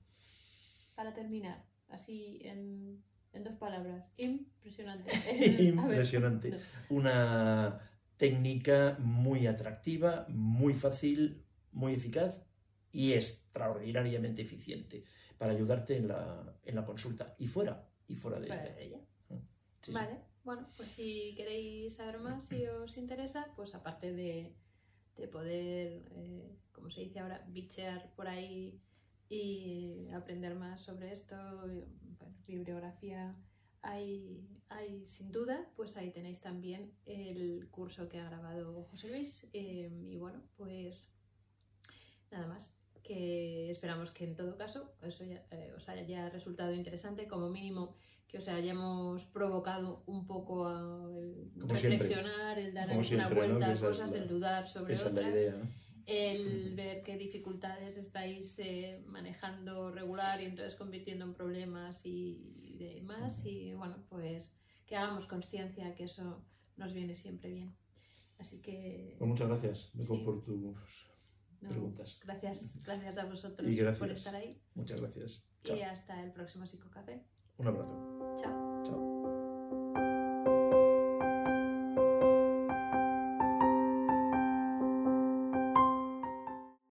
para 0.94 1.14
terminar, 1.14 1.64
así 1.88 2.38
en, 2.42 3.02
en 3.32 3.44
dos 3.44 3.54
palabras. 3.54 4.04
Impresionante. 4.16 5.10
Ver, 5.26 5.60
Impresionante. 5.60 6.50
no. 6.50 6.56
Una 6.90 7.80
técnica 8.16 8.96
muy 8.98 9.46
atractiva, 9.46 10.26
muy 10.28 10.74
fácil, 10.74 11.44
muy 11.72 11.94
eficaz 11.94 12.36
y 12.92 13.12
extraordinariamente 13.14 14.42
eficiente 14.42 15.04
para 15.38 15.52
ayudarte 15.52 15.96
en 15.96 16.08
la, 16.08 16.54
en 16.64 16.74
la 16.74 16.84
consulta 16.84 17.34
y 17.38 17.46
fuera, 17.46 17.88
y 18.08 18.16
fuera 18.16 18.38
de 18.40 18.46
Fuera 18.48 18.64
ella. 18.64 18.74
de 18.74 18.84
ella. 18.84 19.00
Sí, 19.28 19.36
sí. 19.82 19.92
Vale, 19.92 20.18
bueno, 20.44 20.68
pues 20.76 20.90
si 20.90 21.34
queréis 21.36 21.94
saber 21.96 22.18
más, 22.18 22.44
si 22.44 22.66
os 22.66 22.96
interesa, 22.98 23.46
pues 23.56 23.74
aparte 23.74 24.12
de, 24.12 24.54
de 25.16 25.28
poder, 25.28 26.02
eh, 26.12 26.56
como 26.72 26.90
se 26.90 27.02
dice 27.02 27.20
ahora, 27.20 27.44
bichear 27.48 28.12
por 28.16 28.28
ahí 28.28 28.80
y 29.30 30.08
aprender 30.12 30.56
más 30.56 30.80
sobre 30.80 31.12
esto, 31.12 31.36
bibliografía, 32.46 33.34
hay, 33.82 34.46
hay 34.68 35.06
sin 35.06 35.32
duda, 35.32 35.68
pues 35.76 35.96
ahí 35.96 36.10
tenéis 36.10 36.40
también 36.40 36.92
el 37.06 37.68
curso 37.70 38.08
que 38.08 38.18
ha 38.20 38.24
grabado 38.26 38.84
José 38.84 39.08
Luis. 39.08 39.46
eh, 39.52 39.90
y 40.10 40.16
bueno, 40.16 40.42
pues 40.56 41.08
nada 42.30 42.46
más. 42.46 42.74
Que 43.02 43.70
esperamos 43.70 44.10
que 44.12 44.24
en 44.24 44.36
todo 44.36 44.56
caso 44.56 44.92
eso 45.02 45.24
ya, 45.24 45.42
eh, 45.50 45.72
os 45.74 45.88
haya 45.88 46.28
resultado 46.28 46.72
interesante, 46.74 47.26
como 47.26 47.48
mínimo 47.48 47.96
que 48.28 48.38
os 48.38 48.46
hayamos 48.48 49.24
provocado 49.24 50.04
un 50.06 50.26
poco 50.26 50.68
a 50.68 50.78
el 51.18 51.50
Como 51.58 51.74
siempre. 51.74 51.98
reflexionar, 51.98 52.58
el 52.58 52.72
dar 52.74 52.88
Como 52.88 53.00
una 53.00 53.28
vuelta 53.28 53.72
a 53.72 53.76
cosas, 53.80 54.12
la- 54.12 54.18
el 54.18 54.28
dudar 54.28 54.68
sobre 54.68 54.92
Esa 54.94 55.08
es 55.08 55.14
la 55.14 55.20
otras, 55.20 55.34
idea. 55.34 55.52
¿no? 55.56 55.68
El 56.06 56.74
ver 56.74 57.02
qué 57.02 57.16
dificultades 57.16 57.96
estáis 57.96 58.58
eh, 58.58 59.02
manejando 59.06 59.90
regular 59.90 60.40
y 60.42 60.46
entonces 60.46 60.74
convirtiendo 60.76 61.24
en 61.24 61.34
problemas 61.34 62.02
y 62.04 62.76
demás. 62.78 63.44
Y 63.44 63.74
bueno, 63.74 63.96
pues 64.08 64.52
que 64.86 64.96
hagamos 64.96 65.26
conciencia 65.26 65.94
que 65.94 66.04
eso 66.04 66.44
nos 66.76 66.92
viene 66.94 67.14
siempre 67.14 67.52
bien. 67.52 67.76
Así 68.38 68.60
que 68.60 69.14
Pues 69.18 69.28
muchas 69.28 69.48
gracias, 69.48 69.90
Sí. 70.00 70.22
por 70.24 70.42
tus 70.42 70.58
no, 71.60 71.68
preguntas. 71.68 72.18
gracias, 72.24 72.82
gracias 72.82 73.18
a 73.18 73.26
vosotros 73.26 73.68
gracias. 73.70 73.98
por 73.98 74.10
estar 74.10 74.34
ahí. 74.34 74.60
Muchas 74.74 75.00
gracias. 75.00 75.46
Chao. 75.62 75.76
Y 75.76 75.82
hasta 75.82 76.24
el 76.24 76.32
próximo 76.32 76.64
Psicocafé. 76.66 77.22
Un 77.58 77.66
abrazo. 77.66 78.19